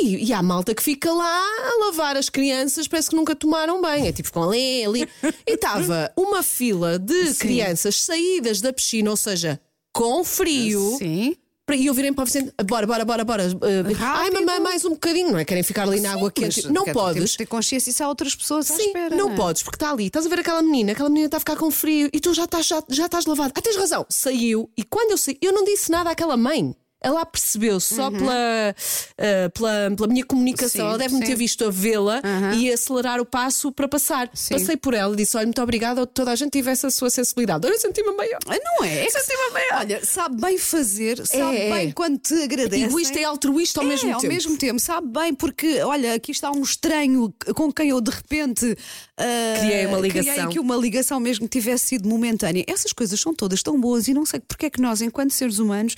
E, 0.00 0.26
e 0.26 0.32
há 0.32 0.42
malta 0.42 0.74
que 0.74 0.82
fica 0.82 1.10
lá 1.12 1.40
a 1.40 1.86
lavar 1.86 2.16
as 2.16 2.28
crianças, 2.28 2.88
parece 2.88 3.08
que 3.08 3.16
nunca 3.16 3.34
tomaram 3.36 3.80
banho. 3.80 4.04
É 4.04 4.12
tipo, 4.12 4.26
ficam 4.28 4.50
ali, 4.50 4.84
ali. 4.84 5.08
E 5.46 5.52
estava 5.54 6.12
uma 6.16 6.42
fila 6.42 6.98
de 6.98 7.34
crianças 7.36 8.02
saídas 8.02 8.60
da 8.60 8.72
piscina, 8.72 9.08
ou 9.08 9.16
seja, 9.16 9.60
com 9.92 10.22
frio 10.24 10.96
Sim. 10.98 11.36
Para- 11.66 11.76
e 11.76 11.86
eu 11.86 11.92
virei 11.94 12.12
para 12.12 12.22
o 12.22 12.24
Vicente, 12.24 12.52
bora, 12.64 12.86
bora, 12.86 13.04
bora, 13.04 13.24
bora. 13.24 13.48
uh, 13.48 13.58
ai, 14.00 14.30
mamãe, 14.30 14.60
mais 14.60 14.84
um 14.84 14.90
bocadinho, 14.90 15.32
não 15.32 15.38
é? 15.38 15.44
Querem 15.44 15.62
ficar 15.64 15.82
ali 15.82 16.00
na 16.00 16.12
água 16.12 16.30
quente. 16.30 16.62
Mas, 16.64 16.72
Não 16.72 16.84
podes. 16.84 17.14
Temos 17.14 17.30
de 17.32 17.36
ter 17.38 17.46
consciência 17.46 17.92
se 17.92 18.02
há 18.02 18.08
outras 18.08 18.34
pessoas 18.34 18.70
à 18.70 18.74
Sim, 18.74 18.82
espera. 18.86 19.14
não 19.16 19.32
é? 19.32 19.34
podes, 19.36 19.62
porque 19.64 19.76
está 19.76 19.90
ali. 19.90 20.06
Estás 20.06 20.24
a 20.24 20.28
ver 20.28 20.38
aquela 20.40 20.62
menina, 20.62 20.92
aquela 20.92 21.08
menina 21.08 21.26
está 21.26 21.38
a 21.38 21.40
ficar 21.40 21.56
com 21.56 21.70
frio 21.70 22.08
e 22.12 22.20
tu 22.20 22.32
já 22.32 22.44
estás, 22.44 22.66
já, 22.66 22.82
já 22.88 23.06
estás 23.06 23.26
lavado. 23.26 23.52
Ah, 23.56 23.60
tens 23.60 23.76
razão. 23.76 24.06
Saiu 24.08 24.70
e 24.76 24.84
quando 24.84 25.10
eu 25.10 25.18
saí, 25.18 25.36
eu 25.42 25.52
não 25.52 25.64
disse 25.64 25.90
nada 25.90 26.10
àquela 26.10 26.36
mãe. 26.36 26.74
Ela 27.00 27.24
percebeu 27.26 27.78
só 27.78 28.10
pela, 28.10 28.74
ah, 29.18 29.50
pela, 29.54 29.90
pela 29.96 30.08
minha 30.08 30.24
comunicação. 30.24 30.80
Uhum. 30.86 30.86
Sim, 30.86 30.88
ela 30.88 30.98
deve-me 30.98 31.24
ter 31.26 31.34
visto 31.36 31.64
a 31.64 31.70
vê-la 31.70 32.20
e 32.56 32.72
acelerar 32.72 33.20
o 33.20 33.24
passo 33.26 33.70
para 33.70 33.86
passar. 33.86 34.28
Sim. 34.34 34.54
Passei 34.54 34.76
por 34.76 34.94
ela 34.94 35.12
e 35.12 35.16
disse: 35.16 35.36
Olha, 35.36 35.46
muito 35.46 35.62
obrigada. 35.62 36.06
Toda 36.06 36.32
a 36.32 36.34
gente 36.36 36.52
tivesse 36.52 36.86
a 36.86 36.90
sua 36.90 37.10
sensibilidade. 37.10 37.66
Olha, 37.66 37.74
eu 37.74 37.78
senti-me 37.80 38.12
maior. 38.12 38.38
Ah, 38.46 38.56
Não 38.64 38.84
é? 38.86 39.04
É 39.06 39.10
Senti-me 39.10 39.50
maior. 39.52 39.78
Olha, 39.80 40.04
sabe 40.04 40.40
bem 40.40 40.58
fazer, 40.58 41.24
sabe 41.26 41.56
É, 41.56 41.68
é. 41.68 41.74
bem 41.74 41.90
quando 41.92 42.18
te 42.18 42.34
agradece. 42.42 42.84
Egoísta 42.84 43.20
e 43.20 43.24
altruísta 43.24 43.80
ao 43.80 43.86
é, 43.86 43.88
mesmo 43.88 44.14
ao 44.14 44.20
tempo. 44.20 44.32
mesmo 44.34 44.56
tempo, 44.58 44.80
sabe 44.80 45.08
bem, 45.08 45.34
porque 45.34 45.80
olha, 45.82 46.14
aqui 46.14 46.32
está 46.32 46.50
um 46.50 46.62
estranho 46.62 47.32
com 47.54 47.72
quem 47.72 47.90
eu 47.90 48.00
de 48.00 48.10
repente 48.10 48.76
ah, 49.18 49.54
Criei 49.60 49.86
uma 49.86 49.98
ligação. 49.98 50.32
Criei 50.32 50.46
aqui 50.46 50.58
uma 50.58 50.76
ligação 50.76 51.18
mesmo 51.20 51.48
que 51.48 51.58
tivesse 51.58 51.86
sido 51.86 52.08
momentânea. 52.08 52.64
Essas 52.66 52.92
coisas 52.92 53.18
são 53.20 53.34
todas 53.34 53.62
tão 53.62 53.80
boas 53.80 54.08
e 54.08 54.14
não 54.14 54.26
sei 54.26 54.40
porque 54.40 54.66
é 54.66 54.70
que 54.70 54.80
nós, 54.80 55.00
enquanto 55.00 55.32
seres 55.32 55.58
humanos, 55.58 55.96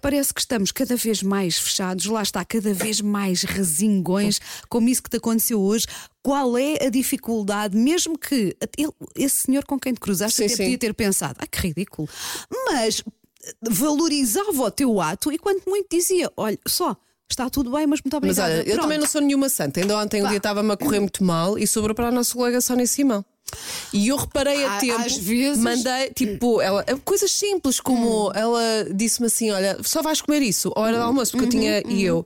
parece 0.00 0.32
que 0.32 0.40
estamos 0.40 0.72
cada 0.72 0.96
vez 0.96 1.22
mais 1.22 1.58
fechados, 1.58 2.06
lá 2.06 2.22
está, 2.22 2.44
cada 2.44 2.72
vez 2.72 3.00
mais 3.00 3.42
resingões, 3.42 4.40
como 4.68 4.88
isso 4.88 5.02
que 5.02 5.10
te 5.10 5.16
aconteceu 5.18 5.60
hoje. 5.60 5.86
Qual 6.22 6.56
é 6.56 6.86
a 6.86 6.88
dificuldade, 6.90 7.76
mesmo 7.76 8.18
que 8.18 8.56
ele- 8.78 8.92
esse 9.14 9.36
senhor 9.44 9.64
com 9.66 9.78
quem 9.78 9.92
te 9.92 10.00
cruzaste 10.00 10.36
Sim, 10.38 10.44
até 10.44 10.56
sim. 10.56 10.62
podia 10.64 10.78
ter 10.78 10.94
pensado, 10.94 11.36
ah, 11.38 11.46
que 11.46 11.60
ridículo, 11.68 12.08
mas 12.70 13.02
valorizava 13.62 14.62
o 14.62 14.70
teu 14.70 15.00
ato 15.00 15.30
e 15.32 15.38
quanto 15.38 15.68
muito 15.68 15.86
dizia: 15.90 16.30
olha, 16.36 16.58
só. 16.66 16.96
Está 17.34 17.50
tudo 17.50 17.72
bem, 17.72 17.84
mas 17.84 18.00
muito 18.00 18.12
Mas 18.12 18.38
obrigada. 18.38 18.52
olha, 18.54 18.60
eu 18.60 18.64
Pronto. 18.66 18.80
também 18.82 18.98
não 18.98 19.06
sou 19.08 19.20
nenhuma 19.20 19.48
santa. 19.48 19.80
Ainda 19.80 19.98
ontem 19.98 20.22
um 20.22 20.28
dia 20.28 20.36
estava-me 20.36 20.70
a 20.72 20.76
correr 20.76 21.00
muito 21.00 21.24
mal 21.24 21.58
e 21.58 21.66
sobrou 21.66 21.92
para 21.92 22.06
a 22.06 22.12
nossa 22.12 22.32
colega 22.32 22.60
Sónia 22.60 22.86
Simão. 22.86 23.24
E 23.92 24.06
eu 24.08 24.16
reparei 24.16 24.64
a 24.64 24.78
tempo, 24.78 25.00
às 25.02 25.16
vezes- 25.16 25.62
mandei, 25.62 26.10
tipo, 26.10 26.60
ela, 26.60 26.84
coisas 27.04 27.32
simples 27.32 27.80
como 27.80 28.30
ela 28.36 28.86
disse-me 28.94 29.26
assim: 29.26 29.50
Olha, 29.50 29.76
só 29.82 30.00
vais 30.00 30.20
comer 30.20 30.42
isso, 30.42 30.72
a 30.76 30.80
hora 30.80 30.96
do 30.96 31.02
almoço, 31.02 31.32
porque 31.32 31.46
eu 31.46 31.50
tinha. 31.50 31.82
E 31.88 32.04
eu, 32.04 32.24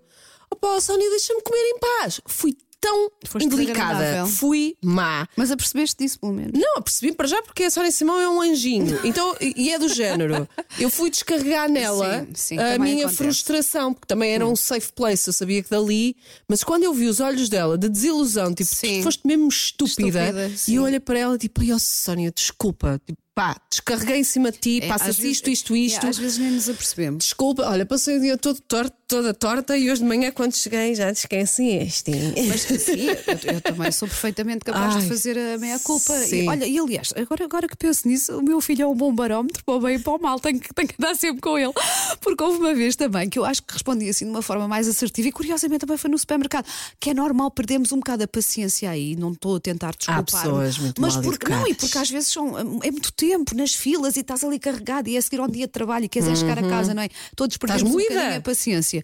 opá, 0.51 0.79
Sónia, 0.81 1.09
deixa-me 1.09 1.41
comer 1.43 1.59
em 1.71 1.79
paz. 1.79 2.21
Fui 2.27 2.55
tão 2.81 3.11
Foste 3.27 3.45
indelicada, 3.47 4.27
fui 4.27 4.77
má. 4.83 5.27
Mas 5.37 5.51
apercebeste 5.51 5.97
disso, 5.99 6.19
pelo 6.21 6.33
menos. 6.33 6.53
Não, 6.59 6.83
percebi 6.83 7.13
para 7.13 7.27
já 7.27 7.43
porque 7.43 7.65
a 7.65 7.71
Sónia 7.71 7.91
Simão 7.91 8.19
é 8.21 8.29
um 8.29 8.41
anjinho. 8.41 8.99
Então, 9.05 9.37
e 9.41 9.71
é 9.71 9.79
do 9.79 9.89
género. 9.89 10.49
Eu 10.79 10.91
fui 10.91 11.11
descarregar 11.11 11.69
nela 11.69 12.27
Sim, 12.35 12.57
sim, 12.57 12.59
a 12.59 12.79
minha 12.79 13.07
acontece. 13.07 13.17
frustração, 13.17 13.93
porque 13.93 14.07
também 14.07 14.33
era 14.33 14.47
um 14.47 14.57
safe 14.57 14.93
place. 14.93 15.29
Eu 15.29 15.33
sabia 15.33 15.63
que 15.63 15.71
dali, 15.71 16.17
mas 16.49 16.63
quando 16.65 16.85
eu 16.85 16.93
vi 16.95 17.07
os 17.07 17.21
olhos 17.21 17.49
dela 17.49 17.77
de 17.77 17.89
desilusão, 17.89 18.55
tipo, 18.55 18.75
Sim. 18.75 19.03
foste 19.03 19.27
mesmo 19.27 19.49
estúpida, 19.49 19.89
Estúpida, 20.49 20.51
e 20.69 20.75
eu 20.75 20.83
olhei 20.83 21.01
para 21.01 21.19
ela, 21.19 21.39
tipo, 21.39 21.61
ai, 21.61 21.73
oh, 21.73 21.79
Sónia, 21.79 22.31
desculpa, 22.31 23.01
tipo, 23.05 23.19
pá, 23.39 23.57
descarreguei 23.71 24.17
em 24.17 24.25
cima 24.25 24.51
de 24.51 24.59
ti, 24.59 24.81
É, 24.83 24.89
passa-se 24.89 25.21
vezes- 25.21 25.37
isto, 25.37 25.49
isto, 25.49 25.77
isto. 25.77 26.05
é, 26.05 26.09
às 26.09 26.19
vezes 26.19 26.39
nem 26.39 26.51
nos 26.51 26.69
apercebemos. 26.69 27.25
Desculpa, 27.27 27.63
olha, 27.69 27.87
passei 27.87 28.17
o 28.17 28.21
dia 28.21 28.37
todo 28.37 28.61
torto, 28.63 28.97
toda 29.07 29.33
torta 29.33 29.79
e 29.79 29.89
hoje 29.89 30.03
de 30.03 30.09
manhã, 30.09 30.33
quando 30.33 30.57
cheguei, 30.57 30.93
já 30.97 31.13
te 31.13 31.19
esqueci 31.19 31.69
este. 31.69 32.11
Mas 32.49 32.63
sim, 32.63 33.07
eu, 33.07 33.55
eu 33.55 33.61
também 33.61 33.93
sou 33.93 34.09
perfeitamente 34.09 34.65
capaz 34.65 34.97
Ai, 34.97 35.03
de 35.03 35.09
fazer 35.09 35.39
a 35.39 35.57
meia 35.57 35.79
culpa. 35.79 36.13
E, 36.25 36.27
sim. 36.27 36.49
olha, 36.49 36.67
e 36.67 36.77
aliás, 36.81 37.13
agora, 37.17 37.45
agora 37.45 37.69
que 37.69 37.77
penso 37.77 38.09
nisso, 38.09 38.37
o 38.37 38.43
meu 38.43 38.61
filho 38.61 38.83
é 38.83 38.87
um 38.89 38.95
bom 38.97 39.15
barómetro 39.15 39.63
para 39.65 39.75
o 39.75 39.81
bem 39.81 39.95
e 39.95 39.99
para 40.01 40.15
o 40.15 40.19
mal, 40.21 40.41
tenho 40.41 40.59
que, 40.59 40.75
tenho 40.75 40.89
que 40.89 40.97
andar 40.99 41.15
sempre 41.15 41.41
com 41.41 41.57
ele. 41.57 41.73
Porque 42.21 42.43
houve 42.43 42.59
uma 42.59 42.75
vez 42.75 42.97
também 42.97 43.31
que 43.31 43.39
eu 43.39 43.45
acho 43.45 43.63
que 43.63 43.73
respondi 43.73 44.09
assim 44.09 44.25
de 44.25 44.33
uma 44.33 44.43
forma 44.43 44.67
mais 44.67 44.89
assertiva 44.89 45.29
e 45.29 45.33
curiosamente 45.33 45.83
também 45.83 45.97
foi 45.97 46.11
no 46.11 46.19
supermercado, 46.19 46.67
que 46.99 47.11
é 47.11 47.15
normal 47.15 47.53
perdermos 47.53 47.93
um 47.93 47.99
bocado 47.99 48.25
a 48.25 48.27
paciência 48.27 48.91
aí, 48.91 49.15
não 49.15 49.31
estou 49.31 49.55
a 49.57 49.61
tentar 49.61 49.95
desculpar. 49.97 50.25
pessoas 50.25 50.77
muito 50.79 51.01
mas 51.01 51.17
porque 51.17 51.49
não, 51.49 51.69
e 51.69 51.75
porque 51.75 51.97
às 51.99 52.11
vezes 52.11 52.31
são, 52.31 52.59
é 52.83 52.91
muito 52.91 53.13
tempo 53.13 53.28
nas 53.55 53.75
filas 53.75 54.17
e 54.17 54.21
estás 54.21 54.45
ali 54.45 54.59
carregado 54.59 55.09
e 55.09 55.17
é 55.17 55.21
seguir 55.21 55.41
ao 55.41 55.49
dia 55.49 55.67
de 55.67 55.73
trabalho 55.73 56.05
e 56.05 56.09
queres 56.09 56.29
é 56.29 56.37
chegar 56.37 56.59
a 56.59 56.69
casa, 56.69 56.95
não 56.95 57.03
é? 57.03 57.09
Todos 57.35 57.57
perdemos 57.57 57.83
um 57.83 57.97
bocadinho 57.97 58.37
a 58.37 58.41
paciência. 58.41 59.03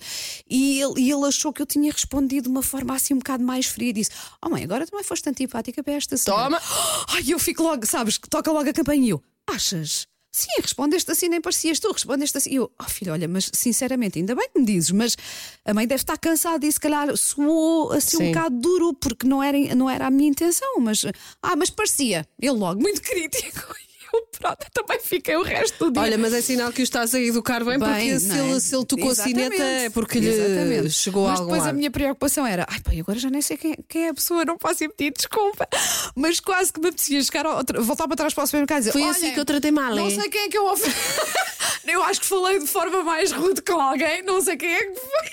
E 0.49 0.81
ele, 0.81 1.00
e 1.00 1.11
ele 1.11 1.26
achou 1.26 1.52
que 1.52 1.61
eu 1.61 1.66
tinha 1.66 1.90
respondido 1.90 2.45
de 2.45 2.49
uma 2.49 2.62
forma 2.62 2.95
assim 2.95 3.14
um 3.14 3.19
bocado 3.19 3.45
mais 3.45 3.66
fria 3.66 3.90
e 3.90 3.93
disse: 3.93 4.11
Oh 4.43 4.49
mãe, 4.49 4.64
agora 4.64 4.87
também 4.87 5.05
foste 5.05 5.29
antipática 5.29 5.83
para 5.83 5.94
esta 5.94 6.16
senhora. 6.16 6.44
Toma. 6.44 6.61
Ai, 7.11 7.25
eu 7.29 7.38
fico 7.38 7.62
logo, 7.62 7.85
sabes, 7.87 8.18
que 8.18 8.29
toca 8.29 8.51
logo 8.51 8.68
a 8.68 8.72
campainha 8.72 9.07
e 9.07 9.11
eu: 9.11 9.22
Achas? 9.46 10.07
Sim, 10.35 10.51
respondeste 10.61 11.09
assim, 11.12 11.29
nem 11.29 11.40
parecias 11.40 11.79
tu, 11.79 11.92
respondeste 11.92 12.37
assim. 12.37 12.51
E 12.51 12.57
eu, 12.57 12.68
oh 12.77 12.85
filho, 12.90 13.12
olha, 13.12 13.29
mas 13.29 13.49
sinceramente, 13.55 14.18
ainda 14.18 14.35
bem 14.35 14.49
que 14.53 14.59
me 14.59 14.66
dizes, 14.66 14.90
mas 14.90 15.16
a 15.64 15.72
mãe 15.72 15.87
deve 15.87 16.03
estar 16.03 16.18
cansada 16.18 16.66
e 16.66 16.72
se 16.72 16.81
calhar 16.81 17.16
soou 17.16 17.92
assim 17.92 18.16
um 18.16 18.20
Sim. 18.20 18.33
bocado 18.33 18.59
duro, 18.59 18.94
porque 18.94 19.29
não 19.29 19.40
era, 19.40 19.57
não 19.77 19.88
era 19.88 20.09
a 20.09 20.11
minha 20.11 20.29
intenção, 20.29 20.81
mas 20.81 21.05
ah, 21.40 21.55
mas 21.55 21.70
parecia. 21.70 22.27
Ele 22.40 22.51
logo, 22.51 22.81
muito 22.81 23.01
crítico. 23.09 23.77
Eu, 24.14 24.27
pronto, 24.38 24.66
também 24.72 25.00
fiquei 25.00 25.37
o 25.37 25.42
resto 25.42 25.87
do 25.87 25.92
dia. 25.92 26.03
Olha, 26.03 26.18
mas 26.18 26.33
é 26.33 26.40
sinal 26.40 26.72
que 26.72 26.83
o 26.83 26.85
estás 26.85 27.14
a 27.14 27.20
educar 27.20 27.64
bem, 27.64 27.79
Bem, 27.79 27.88
porque 27.88 28.20
se, 28.20 28.31
é? 28.33 28.38
ele, 28.38 28.61
se 28.61 28.74
ele 28.77 28.85
tocou 28.85 29.11
a 29.11 29.14
sineta 29.14 29.62
é 29.62 29.90
porque 29.90 30.20
lhe 30.20 30.29
Exatamente. 30.29 30.90
chegou 30.90 31.24
Mas 31.29 31.38
algo 31.40 31.50
depois 31.50 31.64
lá. 31.64 31.70
a 31.70 31.72
minha 31.72 31.90
preocupação 31.90 32.46
era: 32.46 32.66
ai, 32.70 32.81
pai, 32.81 33.00
agora 33.00 33.18
já 33.18 33.31
nem 33.31 33.42
sei 33.42 33.57
quem, 33.57 33.77
quem 33.88 34.07
é 34.07 34.09
a 34.11 34.14
pessoa, 34.14 34.44
não 34.44 34.57
posso 34.59 34.85
ir 34.85 34.88
pedir 34.90 35.12
desculpa. 35.12 35.68
Mas 36.14 36.40
quase 36.40 36.72
que 36.72 36.81
me 36.81 36.88
apetecia 36.88 37.22
chegar 37.22 37.46
ao, 37.46 37.62
voltar 37.83 38.07
para 38.07 38.16
trás 38.16 38.35
para 38.35 38.44
o 38.44 38.46
supermercado 38.46 38.79
e 38.79 38.81
dizer: 38.81 38.92
Foi 38.92 39.03
"Olha, 39.03 39.11
assim 39.11 39.33
que 39.33 39.40
eu 39.40 39.44
tratei 39.44 39.70
mal, 39.70 39.94
Não 39.94 40.07
é?" 40.07 40.11
sei 40.11 40.29
quem 40.29 40.42
é 40.42 40.48
que 40.48 40.59
eu 40.59 40.66
ofre... 40.66 40.90
Eu 41.87 42.03
acho 42.03 42.20
que 42.20 42.27
falei 42.27 42.59
de 42.59 42.66
forma 42.66 43.03
mais 43.03 43.31
rude 43.31 43.61
com 43.61 43.79
alguém, 43.79 44.22
não 44.22 44.40
sei 44.40 44.57
quem 44.57 44.72
é 44.74 44.85
que 44.85 44.94
foi. 44.98 45.31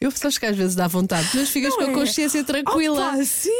Eu 0.00 0.12
sabes 0.12 0.38
que 0.38 0.46
às 0.46 0.56
vezes 0.56 0.76
dá 0.76 0.86
vontade, 0.86 1.28
mas 1.34 1.48
ficas 1.48 1.74
com 1.74 1.82
a 1.82 1.88
é? 1.90 1.92
consciência 1.92 2.44
tranquila. 2.44 3.14
Opa, 3.14 3.24
sim. 3.24 3.50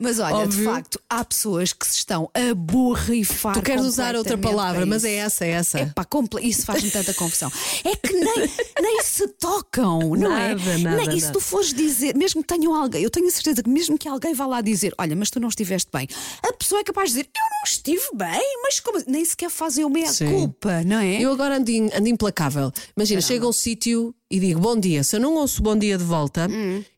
Mas 0.00 0.18
olha, 0.18 0.36
Óbvio. 0.36 0.58
de 0.60 0.64
facto, 0.64 0.98
há 1.10 1.22
pessoas 1.22 1.74
que 1.74 1.86
se 1.86 1.96
estão 1.98 2.30
a 2.32 2.54
borrifar. 2.54 3.52
Tu 3.52 3.60
queres 3.62 3.84
usar 3.84 4.16
outra 4.16 4.34
completamente 4.36 4.56
palavra, 4.56 4.86
mas 4.86 5.04
é 5.04 5.16
essa, 5.16 5.44
é 5.44 5.50
essa. 5.50 5.80
Epá, 5.80 6.04
comple- 6.06 6.42
isso 6.42 6.64
faz-me 6.64 6.90
tanta 6.90 7.12
confusão. 7.12 7.52
É 7.84 7.94
que 7.96 8.12
nem, 8.14 8.50
nem 8.80 9.02
se 9.02 9.28
tocam, 9.28 9.98
não 10.16 10.34
é? 10.36 10.54
Nada, 10.54 10.78
nada, 10.78 10.96
Nem- 11.06 11.16
e 11.16 11.20
se 11.20 11.26
nada. 11.26 11.32
tu 11.38 11.40
fores 11.40 11.74
dizer, 11.74 12.16
mesmo 12.16 12.42
que 12.42 12.48
tenham 12.48 12.74
alguém, 12.74 13.02
eu 13.02 13.10
tenho 13.10 13.28
a 13.28 13.30
certeza 13.30 13.62
que 13.62 13.68
mesmo 13.68 13.98
que 13.98 14.08
alguém 14.08 14.32
vá 14.32 14.46
lá 14.46 14.60
dizer, 14.62 14.94
olha, 14.96 15.14
mas 15.14 15.28
tu 15.28 15.38
não 15.38 15.48
estiveste 15.48 15.90
bem, 15.92 16.08
a 16.42 16.52
pessoa 16.54 16.80
é 16.80 16.84
capaz 16.84 17.10
de 17.10 17.16
dizer, 17.16 17.28
eu 17.36 17.42
não 17.42 17.62
estive 17.64 18.08
bem, 18.14 18.60
mas 18.62 18.80
como? 18.80 19.02
Nem 19.06 19.22
sequer 19.24 19.50
fazem 19.50 19.84
o 19.84 19.90
meia 19.90 20.10
Sim. 20.10 20.30
culpa, 20.30 20.82
não 20.84 20.98
é? 20.98 21.20
Eu 21.20 21.30
agora 21.32 21.56
ando, 21.58 21.70
in- 21.70 21.90
ando 21.94 22.08
implacável. 22.08 22.72
Imagina, 22.96 23.20
chego 23.20 23.44
a 23.44 23.48
um 23.50 23.52
sítio 23.52 24.14
e 24.30 24.38
digo 24.40 24.60
bom 24.60 24.78
dia. 24.78 25.02
Se 25.02 25.16
eu 25.16 25.20
não 25.20 25.34
ouço 25.34 25.62
bom 25.62 25.76
dia 25.76 25.96
de 25.96 26.04
volta, 26.04 26.48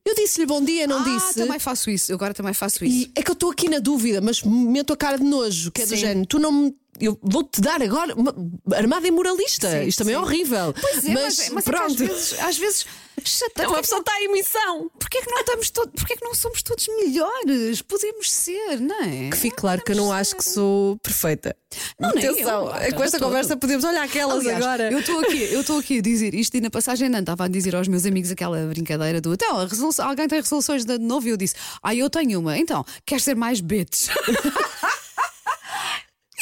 eu 0.05 0.15
disse-lhe 0.15 0.47
bom 0.47 0.63
dia, 0.63 0.87
não 0.87 0.99
Hum. 0.99 1.05
ah, 1.07 1.15
disse. 1.19 1.35
também 1.35 1.59
faço 1.59 1.91
isso, 1.91 2.11
eu 2.11 2.17
agora 2.17 2.35
também 2.35 2.53
faço 2.53 2.85
isso. 2.85 3.09
E 3.09 3.13
é 3.15 3.23
que 3.23 3.31
eu 3.31 3.35
estou 3.35 3.51
aqui 3.51 3.69
na 3.69 3.79
dúvida, 3.79 4.21
mas 4.21 4.43
meto 4.43 4.93
a 4.93 4.97
cara 4.97 5.17
de 5.19 5.25
nojo, 5.25 5.71
que 5.71 5.83
é 5.83 5.87
do 5.87 5.91
Sim. 5.91 5.97
género. 5.97 6.27
Tu 6.27 6.39
não 6.39 6.51
me. 6.53 6.75
Eu 6.99 7.19
vou-te 7.23 7.63
dar 7.63 7.81
agora 7.81 8.15
uma 8.15 8.35
armada 8.75 9.07
e 9.09 9.11
moralista. 9.11 9.71
Sim, 9.71 9.87
Isto 9.87 9.99
também 10.01 10.15
é 10.15 10.19
sim. 10.19 10.23
horrível. 10.25 10.75
Pois 10.79 11.05
é, 11.05 11.13
mas, 11.15 11.39
mas, 11.39 11.51
mas 11.51 11.67
é 11.67 11.71
pronto. 11.71 11.87
às 11.87 11.95
vezes, 11.99 12.41
às 12.41 12.59
vezes 12.59 12.87
chateia. 13.29 13.69
Uma 13.69 13.81
pessoa 13.81 14.01
está 14.01 14.13
em 14.23 14.33
missão. 14.33 14.91
Porquê 14.99 15.19
é 15.19 15.23
que 15.23 15.31
não 15.31 15.41
estamos 15.41 15.71
todos, 15.71 15.93
porquê 15.95 16.13
é 16.13 16.17
que 16.17 16.25
não 16.25 16.35
somos 16.35 16.63
todos 16.63 16.87
melhores? 16.89 17.83
Podemos 17.83 18.31
ser, 18.31 18.81
não 18.81 19.03
é? 19.03 19.31
Que 19.31 19.37
fique 19.37 19.57
claro 19.57 19.83
que 19.83 19.93
eu 19.93 19.97
não 19.97 20.13
acho 20.13 20.37
que 20.37 20.45
sou 20.45 20.97
perfeita. 20.99 21.57
Não, 21.99 22.13
nem 22.13 22.27
Atenção, 22.27 22.67
eu. 22.67 22.75
é 22.75 22.93
com 22.93 23.03
esta 23.03 23.19
Todo. 23.19 23.29
conversa 23.29 23.57
podemos 23.57 23.85
olhar 23.85 24.03
aquelas 24.03 24.41
Aliás, 24.41 24.65
agora. 24.65 24.91
Eu 24.91 25.01
estou 25.01 25.21
aqui, 25.21 25.53
eu 25.53 25.61
estou 25.61 25.79
aqui 25.79 25.99
a 25.99 26.03
dizer 26.03 26.35
isto 26.35 26.57
e 26.57 26.61
na 26.61 26.71
passagem 26.71 27.09
não 27.09 27.21
estava 27.21 27.45
a 27.45 27.49
dizer 27.49 27.77
aos 27.77 27.87
meus 27.87 28.05
amigos 28.07 28.31
aquela 28.31 28.67
brincadeira 28.67 29.21
do 29.21 29.33
então, 29.33 29.67
alguém 30.05 30.29
tem 30.29 30.41
resoluções 30.41 30.85
de 30.85 30.99
novo 30.99 31.27
e 31.27 31.31
eu 31.31 31.37
disse, 31.37 31.55
ah, 31.83 31.95
eu 31.95 32.11
tenho 32.11 32.41
uma, 32.41 32.59
então, 32.59 32.85
queres 33.07 33.25
ser 33.25 33.37
mais 33.37 33.61
bitch? 33.61 34.09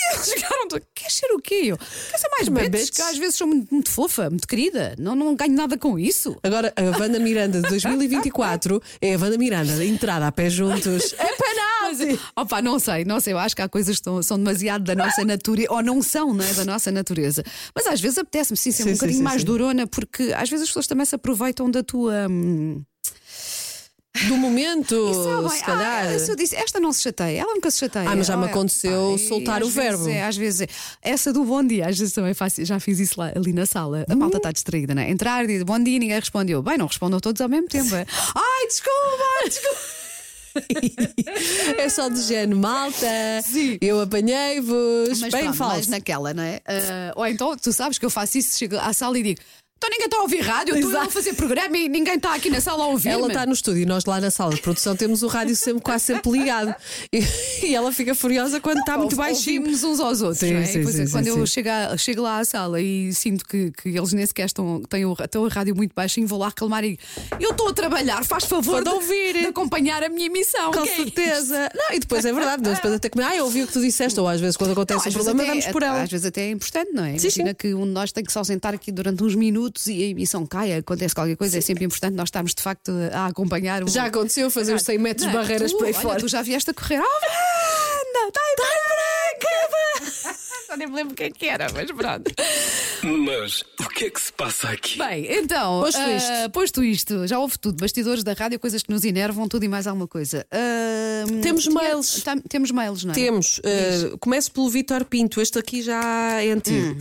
E 0.00 0.14
eles 0.14 0.26
chegaram, 0.28 0.68
todos, 0.68 0.86
queres 0.94 1.14
ser 1.14 1.32
o 1.32 1.38
quê? 1.40 1.62
Eu, 1.66 1.76
quer 1.76 2.18
ser 2.18 2.28
mais 2.30 2.48
bitch? 2.70 2.90
Que 2.94 3.02
às 3.02 3.18
vezes 3.18 3.34
sou 3.34 3.46
muito, 3.46 3.72
muito 3.74 3.90
fofa, 3.90 4.30
muito 4.30 4.46
querida, 4.46 4.94
não, 4.98 5.14
não 5.16 5.34
ganho 5.34 5.52
nada 5.54 5.76
com 5.76 5.98
isso. 5.98 6.36
Agora, 6.42 6.72
a 6.76 6.98
Wanda 7.00 7.18
Miranda 7.18 7.60
de 7.60 7.68
2024 7.68 8.80
é 9.00 9.14
a 9.14 9.18
Wanda 9.18 9.36
Miranda 9.38 9.84
entrada 9.84 10.26
a 10.26 10.32
pé 10.32 10.48
juntos. 10.50 11.14
É 11.18 11.26
penalti! 11.36 12.20
Opa, 12.36 12.60
não 12.62 12.78
sei, 12.78 13.04
não 13.04 13.18
sei. 13.20 13.32
Eu 13.32 13.38
acho 13.38 13.56
que 13.56 13.62
há 13.62 13.68
coisas 13.68 13.96
que 13.96 14.00
estão- 14.00 14.22
são 14.22 14.36
demasiado 14.38 14.82
da 14.84 14.94
nossa 14.94 15.24
natureza, 15.24 15.72
ou 15.72 15.82
não 15.82 16.02
são, 16.02 16.32
não 16.34 16.44
é? 16.44 16.52
Da 16.54 16.64
nossa 16.64 16.90
natureza. 16.90 17.42
Mas 17.74 17.86
às 17.86 18.00
vezes 18.00 18.18
apetece-me 18.18 18.56
sim 18.56 18.70
ser 18.70 18.82
Sim, 18.82 18.88
um 18.90 18.92
sim, 18.92 18.98
bocadinho 18.98 19.18
sim, 19.18 19.24
mais 19.24 19.42
durona, 19.44 19.86
porque 19.86 20.32
às 20.36 20.48
vezes 20.50 20.64
as 20.64 20.68
pessoas 20.68 20.86
também 20.86 21.04
se 21.06 21.14
aproveitam 21.14 21.70
da 21.70 21.82
tua. 21.82 22.28
hum, 22.28 22.82
Do 24.26 24.36
momento, 24.36 25.12
sabem, 25.24 25.50
se 25.50 25.64
calhar. 25.64 26.06
ah, 26.14 26.18
se 26.18 26.30
eu 26.30 26.34
disse, 26.36 26.56
esta 26.56 26.80
não 26.80 26.92
se 26.92 27.02
chateia, 27.02 27.40
ela 27.42 27.54
nunca 27.54 27.70
se 27.70 27.78
chateia. 27.78 28.10
Ah, 28.10 28.16
mas 28.16 28.26
já 28.26 28.36
me 28.36 28.46
é, 28.46 28.48
aconteceu 28.50 29.16
soltar 29.18 29.62
o 29.62 29.68
verbo. 29.70 30.08
é, 30.08 30.24
às 30.24 30.36
vezes 30.36 30.62
é. 30.62 30.66
Essa 31.02 31.32
do 31.32 31.44
bom 31.44 31.62
dia, 31.62 31.86
às 31.88 31.96
vezes 31.98 32.12
também 32.14 32.34
faço, 32.34 32.64
já 32.64 32.80
fiz 32.80 32.98
isso 32.98 33.20
lá, 33.20 33.30
ali 33.36 33.52
na 33.52 33.66
sala. 33.66 34.04
A 34.08 34.14
Hum. 34.14 34.16
malta 34.18 34.38
está 34.38 34.50
distraída, 34.50 34.94
não 34.94 35.02
é? 35.02 35.10
Entrar 35.10 35.44
e 35.44 35.46
dizer 35.46 35.64
bom 35.64 35.78
dia, 35.78 35.98
ninguém 35.98 36.18
respondeu. 36.18 36.62
Bem, 36.62 36.76
não 36.78 36.86
respondam 36.86 37.20
todos 37.20 37.40
ao 37.40 37.48
mesmo 37.48 37.68
tempo. 37.68 37.94
é. 37.94 38.04
Ai, 38.34 38.66
desculpa, 38.66 39.44
desculpa. 39.44 39.78
É 41.78 41.88
só 41.88 42.08
de 42.08 42.20
género, 42.22 42.58
malta. 42.58 43.06
Sim. 43.44 43.78
Eu 43.80 44.00
apanhei-vos. 44.00 45.20
Mas 45.20 45.32
Bem 45.32 45.42
pronto, 45.42 45.56
falso. 45.56 45.72
mais 45.74 45.86
naquela, 45.86 46.34
não 46.34 46.42
é? 46.42 46.60
Ah, 46.66 47.12
ou 47.16 47.26
então, 47.26 47.56
tu 47.56 47.72
sabes 47.72 47.98
que 47.98 48.04
eu 48.04 48.10
faço 48.10 48.38
isso, 48.38 48.58
chego 48.58 48.76
à 48.76 48.92
sala 48.92 49.18
e 49.18 49.22
digo. 49.22 49.40
Então 49.78 49.88
ninguém 49.90 50.06
está 50.06 50.16
a 50.18 50.22
ouvir 50.22 50.40
rádio, 50.40 50.74
estou 50.74 50.90
eu 50.90 51.00
a 51.00 51.08
fazer 51.08 51.34
programa 51.34 51.76
e 51.78 51.88
ninguém 51.88 52.14
está 52.16 52.34
aqui 52.34 52.50
na 52.50 52.60
sala 52.60 52.82
a 52.82 52.86
ouvir. 52.88 53.10
Ela 53.10 53.28
está 53.28 53.46
no 53.46 53.52
estúdio 53.52 53.82
e 53.82 53.86
nós 53.86 54.04
lá 54.04 54.20
na 54.20 54.28
sala 54.28 54.52
de 54.52 54.60
produção 54.60 54.96
temos 54.96 55.22
o 55.22 55.28
rádio 55.28 55.54
sempre 55.54 55.80
quase 55.82 56.04
sempre 56.06 56.32
ligado. 56.32 56.74
E, 57.12 57.20
e 57.68 57.74
ela 57.76 57.92
fica 57.92 58.12
furiosa 58.12 58.60
quando 58.60 58.78
está 58.80 58.98
muito 58.98 59.14
baixinho. 59.14 59.60
Ouvimos 59.60 59.84
uns 59.84 60.00
aos 60.00 60.20
outros. 60.20 60.40
Sim, 60.40 60.54
não 60.54 60.60
é? 60.60 60.64
sim, 60.66 60.82
Pois 60.82 60.98
é, 60.98 61.06
sim, 61.06 61.12
quando 61.12 61.24
sim, 61.24 61.30
eu 61.30 61.46
sim. 61.46 61.52
Chego, 61.52 61.68
a- 61.70 61.96
chego 61.96 62.22
lá 62.22 62.38
à 62.40 62.44
sala 62.44 62.80
e 62.80 63.14
sinto 63.14 63.44
que, 63.46 63.70
que 63.70 63.90
eles 63.90 64.12
nem 64.12 64.26
sequer 64.26 64.46
estão, 64.46 64.82
têm 64.82 65.04
o, 65.06 65.12
estão 65.12 65.44
a 65.44 65.48
rádio 65.48 65.76
muito 65.76 65.92
baixinho, 65.94 66.26
vou 66.26 66.40
lá 66.40 66.48
reclamar 66.48 66.84
e 66.84 66.98
eu 67.38 67.50
estou 67.52 67.68
a 67.68 67.72
trabalhar, 67.72 68.24
faz 68.24 68.44
favor 68.46 68.82
de, 68.82 68.90
ouvir. 68.90 69.34
de 69.34 69.46
acompanhar 69.46 70.02
a 70.02 70.08
minha 70.08 70.26
emissão. 70.26 70.72
Com 70.72 70.82
é 70.82 70.86
certeza. 70.86 71.70
Não, 71.72 71.94
e 71.94 72.00
depois 72.00 72.24
é 72.24 72.32
verdade, 72.32 72.62
depois 72.62 72.94
até 72.94 73.08
comer. 73.08 73.24
Ah, 73.26 73.36
eu 73.36 73.44
ouvi 73.44 73.62
o 73.62 73.66
que 73.68 73.72
tu 73.72 73.80
disseste, 73.80 74.18
ou 74.18 74.26
às 74.26 74.40
vezes 74.40 74.56
quando 74.56 74.70
Não, 74.70 74.72
acontece 74.72 74.98
um 74.98 75.08
às, 75.08 75.14
vezes 75.14 75.24
problema, 75.24 75.42
até, 75.52 75.60
vamos 75.60 75.72
por 75.72 75.82
ela. 75.84 76.02
às 76.02 76.10
vezes 76.10 76.26
até 76.26 76.42
é 76.46 76.50
importante, 76.50 76.90
não 76.92 77.04
é? 77.04 77.16
Sim, 77.16 77.28
Imagina 77.28 77.50
sim. 77.50 77.54
que 77.56 77.74
um 77.74 77.84
de 77.84 77.92
nós 77.92 78.10
tem 78.10 78.24
que 78.24 78.32
se 78.32 78.38
ausentar 78.38 78.74
aqui 78.74 78.90
durante 78.90 79.22
uns 79.22 79.36
minutos 79.36 79.67
e 79.86 80.02
a 80.02 80.06
emissão 80.06 80.46
cai, 80.46 80.72
acontece 80.74 81.14
qualquer 81.14 81.36
coisa, 81.36 81.58
é 81.58 81.60
sempre 81.60 81.84
importante 81.84 82.14
nós 82.14 82.28
estarmos 82.28 82.54
de 82.54 82.62
facto 82.62 82.92
a 83.12 83.26
acompanhar 83.26 83.82
o. 83.84 83.88
Já 83.88 84.06
aconteceu 84.06 84.50
fazer 84.50 84.74
os 84.74 84.82
100 84.82 84.98
metros 84.98 85.26
de 85.26 85.32
Não, 85.34 85.40
barreiras 85.40 85.70
tu, 85.72 85.78
por 85.78 85.86
aí 85.86 85.92
olha, 85.92 86.00
fora. 86.02 86.20
Tu 86.20 86.28
já 86.28 86.42
vieste 86.42 86.70
a 86.70 86.74
correr. 86.74 87.00
Oh, 87.00 87.02
Wanda! 87.02 88.28
Está 88.28 88.40
em 88.40 88.56
branca! 88.56 90.28
Já 90.68 90.76
nem 90.76 90.86
me 90.86 90.94
lembro 90.96 91.14
quem 91.14 91.32
que 91.32 91.46
era, 91.46 91.66
mas 91.72 91.90
pronto. 91.90 92.30
Mas 93.02 93.62
o 93.80 93.88
que 93.88 94.04
é 94.06 94.10
que 94.10 94.20
se 94.20 94.32
passa 94.32 94.68
aqui? 94.68 94.98
Bem, 94.98 95.26
então, 95.30 95.80
Posto 95.82 95.98
ah, 96.00 96.10
isto. 96.16 96.50
posto 96.52 96.84
isto, 96.84 97.26
já 97.26 97.38
houve 97.38 97.58
tudo: 97.58 97.80
bastidores 97.80 98.22
da 98.22 98.32
rádio, 98.34 98.58
coisas 98.60 98.82
que 98.82 98.90
nos 98.90 99.02
enervam, 99.04 99.48
tudo 99.48 99.64
e 99.64 99.68
mais 99.68 99.86
alguma 99.86 100.06
coisa. 100.06 100.46
Ah, 100.52 101.24
Temos 101.42 101.62
tinha- 101.64 101.74
mails. 101.74 102.22
tam- 102.22 102.40
temos 102.40 102.70
mails, 102.70 103.04
não 103.04 103.12
é? 103.12 103.14
Temos. 103.14 103.58
uh, 103.60 104.18
começo 104.18 104.50
pelo 104.52 104.68
Vítor 104.68 105.04
Pinto. 105.06 105.40
Este 105.40 105.58
aqui 105.58 105.80
já 105.82 106.42
é 106.42 106.50
antigo. 106.50 106.94
Hum. 106.94 106.98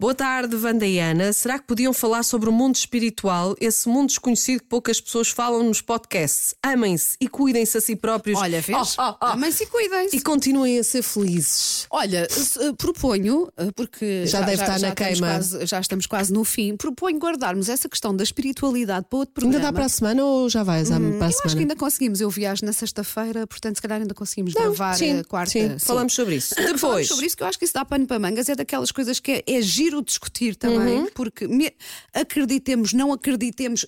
Boa 0.00 0.14
tarde, 0.14 0.56
Wanda 0.56 0.86
e 0.86 0.98
Ana. 0.98 1.30
Será 1.30 1.58
que 1.58 1.66
podiam 1.66 1.92
falar 1.92 2.22
sobre 2.22 2.48
o 2.48 2.52
mundo 2.52 2.74
espiritual, 2.74 3.54
esse 3.60 3.86
mundo 3.86 4.06
desconhecido 4.06 4.60
que 4.60 4.66
poucas 4.66 4.98
pessoas 4.98 5.28
falam 5.28 5.62
nos 5.62 5.82
podcasts? 5.82 6.54
Amem-se 6.62 7.18
e 7.20 7.28
cuidem-se 7.28 7.76
a 7.76 7.82
si 7.82 7.94
próprios. 7.94 8.38
Olha, 8.40 8.62
vês? 8.62 8.96
Oh, 8.98 9.02
oh, 9.02 9.14
oh. 9.20 9.24
Amem-se 9.26 9.64
e 9.64 9.66
cuidem-se. 9.66 10.16
E 10.16 10.22
continuem 10.22 10.78
a 10.78 10.84
ser 10.84 11.02
felizes. 11.02 11.86
Olha, 11.90 12.26
eh, 12.26 12.72
proponho, 12.78 13.52
eh, 13.58 13.70
porque 13.76 14.24
Já 14.26 14.40
deve 14.40 14.52
estar 14.62 14.80
na 14.80 14.88
estamos 14.88 14.94
queima. 14.94 15.26
quase- 15.34 15.66
já 15.66 15.78
estamos 15.80 16.06
quase 16.06 16.32
no 16.32 16.44
fim, 16.44 16.76
proponho 16.78 17.18
guardarmos 17.18 17.68
essa 17.68 17.86
questão 17.86 18.16
da 18.16 18.24
espiritualidade 18.24 19.04
para 19.10 19.18
outro 19.18 19.34
programa. 19.34 19.56
Ainda 19.58 19.66
dá 19.68 19.70
para 19.74 19.84
a 19.84 19.88
semana 19.90 20.24
ou 20.24 20.48
já 20.48 20.62
vais 20.62 20.90
à- 20.90 20.94
para 20.94 21.04
a 21.04 21.08
Hum, 21.10 21.12
Eu 21.18 21.24
acho 21.26 21.36
que 21.36 21.42
semana? 21.50 21.60
ainda 21.60 21.76
conseguimos. 21.76 22.22
Eu 22.22 22.30
viajo 22.30 22.64
na 22.64 22.72
sexta-feira, 22.72 23.46
portanto, 23.46 23.76
se 23.76 23.82
calhar 23.82 24.00
ainda 24.00 24.14
conseguimos 24.14 24.54
Não, 24.54 24.62
gravar 24.62 24.94
sim, 24.94 25.18
a 25.20 25.24
quarta. 25.24 25.50
sim, 25.52 25.78
falamos 25.78 26.14
sobre 26.14 26.36
isso. 26.36 26.54
Falamos 26.56 26.80
Depois. 26.80 27.06
sobre 27.08 27.26
isso, 27.26 27.36
que 27.36 27.42
eu 27.42 27.46
acho 27.46 27.58
que 27.58 27.66
isso 27.66 27.74
dá 27.74 27.84
pano 27.84 28.06
para 28.06 28.18
mangas. 28.18 28.48
É 28.48 28.54
daquelas 28.54 28.90
coisas 28.90 29.20
que 29.20 29.32
é, 29.32 29.44
é 29.46 29.60
giro 29.60 29.89
discutir 30.00 30.54
também, 30.54 31.00
Uhum. 31.00 31.08
porque 31.14 31.46
me- 31.48 31.72
acreditemos, 32.14 32.92
não 32.92 33.12
acreditemos, 33.12 33.84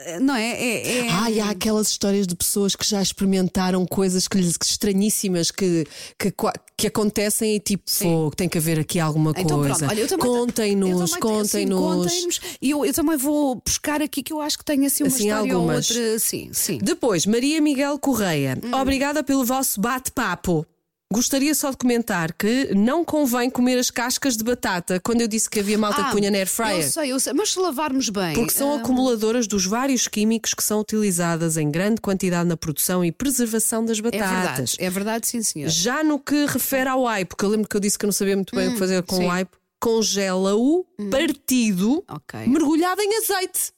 eh, 0.00 0.20
não 0.20 0.34
é? 0.36 0.50
é, 0.52 0.98
é- 0.98 1.08
Ai, 1.10 1.40
há 1.40 1.50
aquelas 1.50 1.88
histórias 1.88 2.26
de 2.26 2.34
pessoas 2.36 2.74
que 2.76 2.84
já 2.88 3.00
experimentaram 3.02 3.84
coisas 3.86 4.26
que 4.28 4.38
lhes 4.38 4.56
que 4.56 4.64
estranhíssimas 4.64 5.50
que, 5.50 5.86
que, 6.18 6.32
que 6.76 6.86
acontecem 6.88 7.56
e 7.56 7.60
tipo, 7.60 7.84
fogo, 7.90 8.34
tem 8.36 8.48
que 8.48 8.58
haver 8.58 8.78
aqui 8.78 8.98
alguma 9.00 9.32
Então, 9.36 9.58
coisa. 9.60 9.86
contem-nos. 10.18 11.16
contem-nos. 11.16 12.40
E 12.60 12.70
eu, 12.70 12.84
eu 12.84 12.92
também 12.92 13.16
vou 13.16 13.60
buscar 13.64 14.02
aqui 14.02 14.22
que 14.22 14.32
eu 14.32 14.40
acho 14.40 14.58
que 14.58 14.64
tenho 14.64 14.84
assim 14.86 15.04
uma 15.04 15.08
Assim, 15.08 15.28
história 15.28 15.54
algumas. 15.54 15.90
ou 15.90 15.96
outra. 16.02 16.18
Sim, 16.18 16.50
sim. 16.52 16.78
Depois, 16.82 17.26
Maria 17.26 17.60
Miguel 17.60 17.98
Correia, 17.98 18.58
Hum. 18.62 18.74
obrigada 18.74 19.22
pelo 19.22 19.44
vosso 19.44 19.80
bate-papo. 19.80 20.66
Gostaria 21.12 21.54
só 21.54 21.70
de 21.70 21.76
comentar 21.76 22.32
que 22.32 22.74
não 22.74 23.04
convém 23.04 23.48
comer 23.48 23.78
as 23.78 23.90
cascas 23.90 24.36
de 24.36 24.42
batata 24.42 24.98
quando 25.04 25.20
eu 25.20 25.28
disse 25.28 25.48
que 25.48 25.60
havia 25.60 25.78
malta 25.78 26.02
que 26.02 26.10
punha 26.10 26.32
na 26.32 26.38
air 26.38 26.48
fryer. 26.48 26.74
Ah, 26.74 26.80
Eu 26.80 26.90
sei, 26.90 27.12
eu 27.12 27.20
sei, 27.20 27.32
mas 27.32 27.52
se 27.52 27.60
lavarmos 27.60 28.08
bem. 28.08 28.34
Porque 28.34 28.50
são 28.52 28.72
ah, 28.74 28.78
acumuladoras 28.78 29.46
dos 29.46 29.64
vários 29.64 30.08
químicos 30.08 30.52
que 30.52 30.64
são 30.64 30.80
utilizadas 30.80 31.56
em 31.56 31.70
grande 31.70 32.00
quantidade 32.00 32.48
na 32.48 32.56
produção 32.56 33.04
e 33.04 33.12
preservação 33.12 33.84
das 33.84 33.98
é 33.98 34.02
batatas. 34.02 34.30
verdade, 34.30 34.76
é 34.80 34.90
verdade, 34.90 35.26
sim, 35.28 35.42
senhor. 35.42 35.68
Já 35.70 36.02
no 36.02 36.18
que 36.18 36.44
refere 36.46 36.88
ao 36.90 37.06
aipo, 37.06 37.36
porque 37.36 37.44
eu 37.44 37.50
lembro 37.50 37.68
que 37.68 37.76
eu 37.76 37.80
disse 37.80 37.96
que 37.96 38.04
eu 38.04 38.08
não 38.08 38.12
sabia 38.12 38.34
muito 38.34 38.54
bem 38.56 38.68
o 38.68 38.72
que 38.72 38.78
fazer 38.78 39.00
com 39.04 39.14
Hum, 39.14 39.18
sim. 39.18 39.24
Hum. 39.24 39.28
o 39.28 39.30
aipo, 39.30 39.56
congela-o 39.78 40.84
partido, 41.08 42.02
Ok. 42.08 42.46
mergulhado 42.48 43.00
em 43.00 43.16
azeite. 43.18 43.72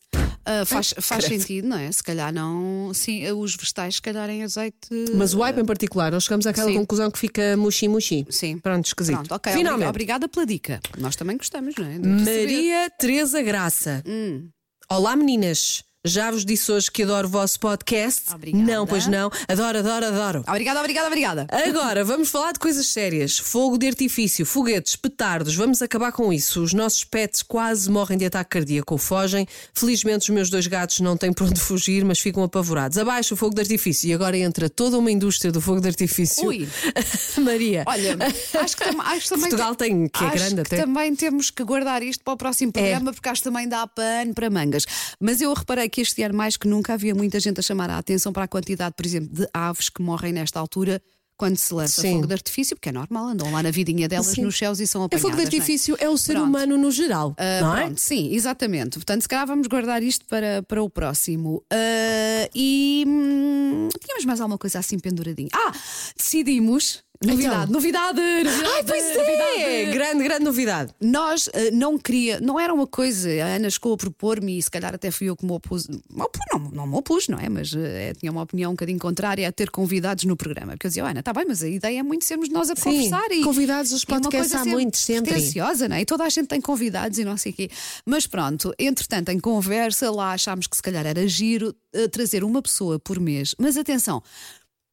Ah, 0.50 0.64
faz 0.64 0.94
faz 0.98 1.26
sentido, 1.26 1.68
não 1.68 1.76
é? 1.76 1.92
Se 1.92 2.02
calhar 2.02 2.32
não. 2.32 2.90
Sim, 2.94 3.30
os 3.32 3.54
vegetais, 3.54 3.96
se 3.96 4.02
calhar 4.02 4.30
em 4.30 4.42
azeite. 4.42 4.88
Mas 5.14 5.34
o 5.34 5.42
aipo 5.42 5.60
em 5.60 5.64
particular, 5.64 6.10
nós 6.10 6.24
chegamos 6.24 6.46
àquela 6.46 6.70
Sim. 6.70 6.78
conclusão 6.78 7.10
que 7.10 7.18
fica 7.18 7.54
mushi-mushi. 7.58 8.26
Sim. 8.30 8.56
Pronto, 8.56 8.86
esquisito. 8.86 9.16
Pronto, 9.16 9.34
ok. 9.34 9.52
Finalmente, 9.52 9.88
Obrigada 9.90 10.26
pela 10.26 10.46
dica. 10.46 10.80
Nós 10.96 11.16
também 11.16 11.36
gostamos, 11.36 11.74
não 11.76 11.86
é? 11.86 11.98
Maria 11.98 12.90
Teresa 12.98 13.42
Graça. 13.42 14.02
Hum. 14.06 14.48
Olá, 14.90 15.14
meninas. 15.14 15.84
Já 16.08 16.30
vos 16.30 16.44
disse 16.44 16.70
hoje 16.72 16.90
que 16.90 17.02
adoro 17.02 17.28
o 17.28 17.30
vosso 17.30 17.60
podcast? 17.60 18.22
Obrigada. 18.34 18.64
Não, 18.64 18.86
pois 18.86 19.06
não. 19.06 19.30
Adoro, 19.46 19.78
adoro, 19.78 20.06
adoro. 20.06 20.44
Obrigada, 20.48 20.80
obrigada, 20.80 21.06
obrigada. 21.06 21.46
Agora, 21.50 22.04
vamos 22.04 22.28
falar 22.30 22.52
de 22.52 22.58
coisas 22.58 22.86
sérias. 22.86 23.38
Fogo 23.38 23.76
de 23.78 23.86
artifício, 23.86 24.44
foguetes, 24.46 24.96
petardos, 24.96 25.54
vamos 25.54 25.82
acabar 25.82 26.10
com 26.12 26.32
isso. 26.32 26.62
Os 26.62 26.72
nossos 26.72 27.04
pets 27.04 27.42
quase 27.42 27.90
morrem 27.90 28.16
de 28.18 28.24
ataque 28.24 28.50
cardíaco 28.50 28.94
ou 28.94 28.98
fogem. 28.98 29.46
Felizmente, 29.74 30.22
os 30.24 30.28
meus 30.30 30.50
dois 30.50 30.66
gatos 30.66 31.00
não 31.00 31.16
têm 31.16 31.32
para 31.32 31.44
onde 31.44 31.60
fugir, 31.60 32.04
mas 32.04 32.18
ficam 32.18 32.42
apavorados. 32.42 32.96
Abaixo 32.98 33.34
o 33.34 33.36
fogo 33.36 33.54
de 33.54 33.60
artifício 33.60 34.08
e 34.08 34.14
agora 34.14 34.36
entra 34.36 34.68
toda 34.70 34.98
uma 34.98 35.10
indústria 35.10 35.52
do 35.52 35.60
fogo 35.60 35.80
de 35.80 35.88
artifício. 35.88 36.46
Ui. 36.48 36.68
Maria. 37.38 37.84
Olha, 37.86 38.16
acho 38.62 38.76
que, 38.76 38.84
tam- 38.84 39.00
acho 39.02 39.28
também. 39.28 39.48
Portugal 39.50 39.74
tem, 39.74 40.08
que 40.08 40.24
é 40.24 40.30
grande 40.30 40.60
até. 40.62 40.76
É. 40.76 40.80
também 40.80 41.14
temos 41.14 41.50
que 41.50 41.62
guardar 41.64 42.02
isto 42.02 42.22
para 42.24 42.34
o 42.34 42.36
próximo 42.36 42.72
programa, 42.72 43.12
porque 43.12 43.28
acho 43.28 43.42
que 43.42 43.48
também 43.48 43.68
dá 43.68 43.86
pano 43.86 44.34
para 44.34 44.48
mangas. 44.50 44.84
Mas 45.20 45.40
eu 45.40 45.52
reparei 45.52 45.88
que 45.88 45.97
este 46.00 46.22
ano, 46.22 46.34
mais 46.34 46.56
que 46.56 46.66
nunca, 46.68 46.94
havia 46.94 47.14
muita 47.14 47.38
gente 47.40 47.60
a 47.60 47.62
chamar 47.62 47.90
a 47.90 47.98
atenção 47.98 48.32
para 48.32 48.44
a 48.44 48.48
quantidade, 48.48 48.94
por 48.96 49.04
exemplo, 49.06 49.28
de 49.34 49.48
aves 49.52 49.88
que 49.88 50.02
morrem 50.02 50.32
nesta 50.32 50.58
altura. 50.60 51.00
Quando 51.36 51.56
se 51.56 51.72
lança 51.72 52.00
Sim. 52.02 52.14
fogo 52.14 52.26
de 52.26 52.32
artifício, 52.32 52.74
porque 52.74 52.88
é 52.88 52.92
normal, 52.92 53.28
andam 53.28 53.52
lá 53.52 53.62
na 53.62 53.70
vidinha 53.70 54.08
delas 54.08 54.26
Sim. 54.26 54.42
nos 54.42 54.58
céus 54.58 54.80
e 54.80 54.88
são 54.88 55.02
É 55.02 55.04
apanhadas. 55.04 55.22
fogo 55.22 55.36
de 55.36 55.42
é? 55.42 55.44
artifício, 55.44 55.96
é, 56.00 56.08
o 56.08 56.18
ser 56.18 56.32
Pronto. 56.32 56.48
humano 56.48 56.76
no 56.76 56.90
geral. 56.90 57.32
Ah, 57.38 57.60
não 57.60 57.76
é? 57.76 57.84
pronto, 57.84 58.00
sim, 58.00 58.34
exatamente. 58.34 58.94
Portanto, 58.98 59.22
se 59.22 59.28
calhar 59.28 59.46
vamos 59.46 59.68
guardar 59.68 60.02
isto 60.02 60.24
para, 60.26 60.64
para 60.64 60.82
o 60.82 60.90
próximo. 60.90 61.62
Ah, 61.72 62.50
e 62.52 63.04
hum, 63.06 63.88
tínhamos 64.04 64.24
mais 64.24 64.40
alguma 64.40 64.58
coisa 64.58 64.80
assim 64.80 64.98
penduradinha. 64.98 65.50
Ah, 65.54 65.70
decidimos. 66.16 67.04
Novidade, 67.20 67.62
Então. 67.62 67.72
novidade, 67.72 68.20
novidade. 68.20 68.64
Ai, 68.74 68.84
pois 68.84 69.04
é! 69.04 69.14
novidade. 69.16 69.92
Grande, 69.92 70.22
grande 70.24 70.44
novidade. 70.44 70.94
Nós 71.00 71.48
ah, 71.52 71.58
não 71.72 71.98
queria, 71.98 72.38
não 72.40 72.60
era 72.60 72.72
uma 72.72 72.86
coisa, 72.86 73.28
a 73.42 73.56
Ana 73.56 73.68
chegou 73.70 73.92
a 73.94 73.96
propor-me 73.96 74.56
e 74.56 74.62
se 74.62 74.70
calhar 74.70 74.94
até 74.94 75.10
fui 75.10 75.28
eu 75.28 75.36
que 75.36 75.44
me 75.44 75.50
opus, 75.50 75.88
me 75.88 75.98
opus- 76.22 76.40
não, 76.52 76.58
não 76.70 76.86
me 76.86 76.94
opus, 76.96 77.26
não 77.26 77.38
é? 77.38 77.48
Mas 77.48 77.72
ah, 77.74 78.14
tinha 78.16 78.30
uma 78.30 78.42
opinião 78.42 78.70
um 78.70 78.74
bocadinho 78.74 79.00
contrária 79.00 79.48
a 79.48 79.50
ter 79.50 79.68
convidados 79.70 80.22
no 80.24 80.36
programa. 80.36 80.72
Porque 80.74 80.86
eu 80.86 80.90
dizia, 80.90 81.02
"Oh, 81.04 81.08
Ana, 81.08 81.18
está 81.20 81.32
bem, 81.32 81.44
mas 81.48 81.60
a 81.62 81.68
ideia 81.68 81.98
é 81.98 82.02
muito 82.04 82.24
sermos 82.24 82.48
nós 82.50 82.70
a 82.70 82.76
Sim, 82.76 82.82
conversar 82.84 83.32
e. 83.32 83.42
convidados 83.42 83.90
dos 83.90 84.02
e 84.02 84.06
uma 84.06 84.20
podcasts 84.20 84.54
há 84.54 84.62
ser 84.62 84.70
muitos, 84.70 85.00
sempre. 85.00 85.32
pretenciosa, 85.32 85.88
não 85.88 85.96
é? 85.96 86.02
E 86.02 86.04
toda 86.06 86.22
a 86.22 86.28
gente 86.28 86.46
tem 86.46 86.60
convidados 86.60 87.18
e 87.18 87.24
não 87.24 87.36
sei 87.36 87.50
o 87.50 87.54
quê. 87.56 87.68
Mas 88.06 88.28
pronto, 88.28 88.72
entretanto, 88.78 89.30
em 89.30 89.40
conversa, 89.40 90.08
lá 90.10 90.32
achámos 90.34 90.68
que 90.68 90.76
se 90.76 90.82
calhar 90.82 91.04
era 91.04 91.26
giro 91.26 91.74
eh, 91.92 92.06
trazer 92.06 92.44
uma 92.44 92.62
pessoa 92.62 92.98
por 93.00 93.18
mês. 93.18 93.56
Mas 93.58 93.76
atenção. 93.76 94.22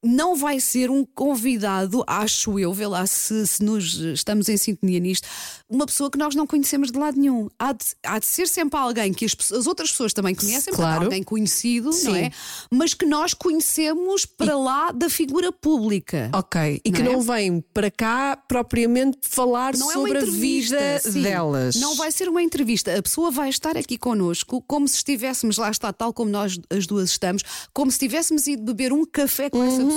Não 0.06 0.36
vai 0.36 0.60
ser 0.60 0.90
um 0.92 1.04
convidado, 1.04 2.04
acho 2.06 2.60
eu, 2.60 2.72
vê 2.74 2.86
lá 2.88 3.06
se, 3.08 3.46
se 3.48 3.64
nos 3.64 3.96
estamos 3.96 4.48
em 4.50 4.56
sintonia 4.58 5.00
nisto, 5.00 5.28
uma 5.68 5.86
pessoa 5.86 6.12
que 6.12 6.18
nós 6.18 6.36
não 6.36 6.46
conhecemos 6.46 6.92
de 6.92 7.00
lado 7.00 7.20
nenhum. 7.20 7.50
Há 7.58 7.74
de, 7.74 7.86
há 8.04 8.20
de 8.20 8.26
ser 8.26 8.48
sempre 8.48 8.80
alguém 8.80 9.12
que 9.14 9.26
as, 9.26 9.36
as 9.52 9.66
outras 9.68 9.90
pessoas 9.92 10.14
também 10.14 10.36
conhecem, 10.36 10.74
Claro. 10.74 11.04
alguém 11.06 11.24
conhecido, 11.24 11.86
não 11.88 11.94
Sim. 11.94 12.18
é? 12.18 12.32
Mas 12.70 12.94
que 12.94 13.06
nós 13.06 13.34
conhecemos 13.34 14.26
para 14.26 14.56
lá 14.58 14.92
da 14.92 15.10
figura 15.10 15.52
pública. 15.52 16.30
Ok. 16.34 16.82
E 16.86 16.92
que 16.92 17.02
Não 17.02 17.12
é? 17.12 17.14
não 17.16 17.22
vem 17.22 17.62
para 17.74 17.90
cá 17.90 18.38
propriamente 18.48 19.18
falar 19.24 19.76
Não 19.76 19.90
é 19.90 19.94
sobre 19.94 20.12
uma 20.12 20.20
a 20.20 20.22
entrevista, 20.22 20.76
vida 20.78 21.00
sim. 21.12 21.22
delas. 21.24 21.76
Não 21.76 21.96
vai 21.96 22.12
ser 22.12 22.30
uma 22.30 22.44
entrevista. 22.44 22.96
A 22.98 23.02
pessoa 23.02 23.32
vai 23.32 23.50
estar 23.50 23.76
aqui 23.76 23.98
connosco, 23.98 24.62
como 24.68 24.88
se 24.88 24.98
estivéssemos 24.98 25.58
lá, 25.58 25.72
está 25.72 25.92
tal 25.92 26.14
como 26.14 26.30
nós 26.30 26.60
as 26.70 26.86
duas 26.86 27.10
estamos, 27.10 27.42
como 27.74 27.90
se 27.92 27.98
tivéssemos 28.00 28.46
ido 28.48 28.64
beber 28.64 28.94
um 28.94 29.04
café 29.06 29.50
com 29.50 29.64
essa 29.64 29.78
pessoa 29.84 29.95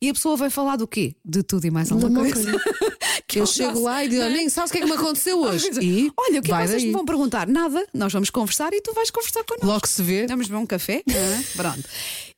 e 0.00 0.08
a 0.08 0.12
pessoa 0.14 0.36
vai 0.36 0.50
falar 0.50 0.76
do 0.76 0.86
quê? 0.86 1.14
De 1.24 1.42
tudo 1.42 1.66
e 1.66 1.70
mais 1.70 1.90
alguma 1.92 2.08
uma 2.20 2.30
coisa. 2.30 2.50
Que 3.26 3.40
Eu 3.40 3.42
é 3.42 3.46
chego 3.46 3.70
nosso- 3.72 3.82
lá 3.82 4.02
e 4.02 4.08
digo, 4.08 4.22
nem 4.24 4.48
sabes 4.48 4.70
o 4.70 4.72
que 4.72 4.78
é 4.78 4.80
que 4.80 4.86
me 4.86 4.94
aconteceu 4.96 5.38
hoje. 5.42 5.66
Coisa. 5.66 5.82
E 5.84 6.10
Olha, 6.16 6.40
o 6.40 6.42
que 6.42 6.50
é 6.50 6.56
que 6.56 6.66
vocês 6.66 6.80
daí. 6.82 6.86
me 6.86 6.92
vão 6.92 7.04
perguntar? 7.04 7.46
Nada. 7.46 7.86
Nós 7.92 8.10
vamos 8.10 8.30
conversar 8.30 8.72
e 8.72 8.80
tu 8.80 8.94
vais 8.94 9.10
conversar 9.10 9.44
connosco. 9.44 9.66
Logo 9.66 9.86
se 9.86 10.02
vê. 10.02 10.26
Vamos 10.26 10.46
beber 10.48 10.58
um 10.62 10.64
café? 10.66 11.02
é? 11.06 11.42
Pronto. 11.54 11.82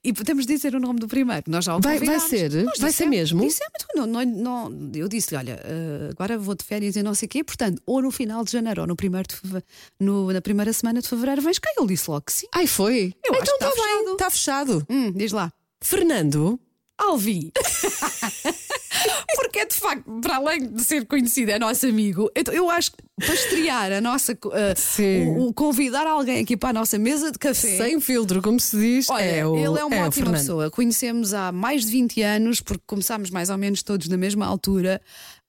E 0.03 0.13
podemos 0.13 0.47
dizer 0.47 0.75
o 0.75 0.81
nome 0.81 0.99
do 0.99 1.07
primeiro. 1.07 1.45
Nós 1.47 1.65
já 1.65 1.77
o 1.77 1.81
Vai- 1.81 2.01
vai 2.01 2.19
ser? 2.19 2.51
Nós 2.65 2.79
Vai 2.81 2.91
ser 2.91 3.05
dissemos- 3.09 3.11
mesmo? 3.17 3.41
dissemos, 3.43 3.73
não, 3.95 4.05
não, 4.07 4.25
não, 4.25 4.91
eu 4.97 5.07
disse-lhe: 5.07 5.37
olha, 5.37 5.61
eh, 5.63 6.09
agora 6.11 6.37
vou 6.37 6.57
de 6.57 6.65
férias 6.65 6.97
e 6.97 7.05
não 7.05 7.15
sei 7.15 7.27
o 7.27 7.29
quê. 7.29 7.45
Portanto, 7.45 7.81
ou 7.87 8.03
no 8.03 8.11
final 8.11 8.43
de 8.45 8.51
janeiro 8.51 8.81
ou 8.81 8.87
no 8.89 8.97
primeiro 8.97 9.29
de 9.29 9.63
no, 10.01 10.33
na 10.33 10.41
primeira 10.41 10.73
semana 10.73 11.01
de 11.01 11.07
fevereiro 11.09 11.41
vens 11.41 11.61
cá. 11.61 11.71
Ele 11.79 11.87
disse 11.87 12.11
logo 12.11 12.23
que 12.27 12.33
sim. 12.33 12.47
Ai, 12.53 12.67
foi? 12.67 13.15
Eu 13.25 13.33
então 13.35 13.55
está 13.55 13.69
está 13.69 13.71
bem, 13.71 13.85
fechado. 13.99 14.13
está 14.13 14.31
fechado. 14.31 14.87
Hum, 14.91 15.13
diz 15.13 15.31
lá. 15.31 15.53
Fernando, 15.81 16.59
Alvi. 17.01 17.53
Porque 19.35 19.61
é 19.61 19.65
de 19.65 19.75
facto, 19.75 20.21
para 20.21 20.37
além 20.37 20.67
de 20.69 20.85
ser 20.85 21.07
conhecido, 21.07 21.51
é 21.51 21.59
nosso 21.59 21.87
amigo. 21.87 22.31
Então 22.37 22.53
eu 22.53 22.71
acho 22.71 22.93
que 22.93 22.99
para 23.21 23.35
estrear 23.35 23.93
a 23.93 24.01
nossa. 24.01 24.33
uh, 24.33 25.39
o, 25.39 25.49
o 25.49 25.55
convidar 25.55 26.07
alguém 26.07 26.41
aqui 26.43 26.57
para 26.57 26.71
a 26.71 26.73
nossa 26.73 26.99
mesa 26.99 27.31
de 27.31 27.39
café. 27.39 27.77
Sem 27.77 28.01
filtro, 28.01 28.41
como 28.43 28.59
se 28.59 28.77
diz. 28.79 29.09
Olha, 29.09 29.23
é 29.23 29.47
o, 29.47 29.57
ele 29.57 29.79
é 29.79 29.85
uma 29.85 29.97
o 29.97 30.07
ótima 30.07 30.33
pessoa. 30.33 30.71
Conhecemos 30.71 31.33
há 31.35 31.53
mais 31.53 31.85
de 31.85 31.91
20 31.93 32.23
anos, 32.23 32.61
porque 32.61 32.83
começámos 32.87 33.31
mais 33.31 33.51
ou 33.51 33.59
menos 33.59 33.83
todos 33.83 34.09
na 34.09 34.17
mesma 34.17 34.47
altura. 34.47 35.01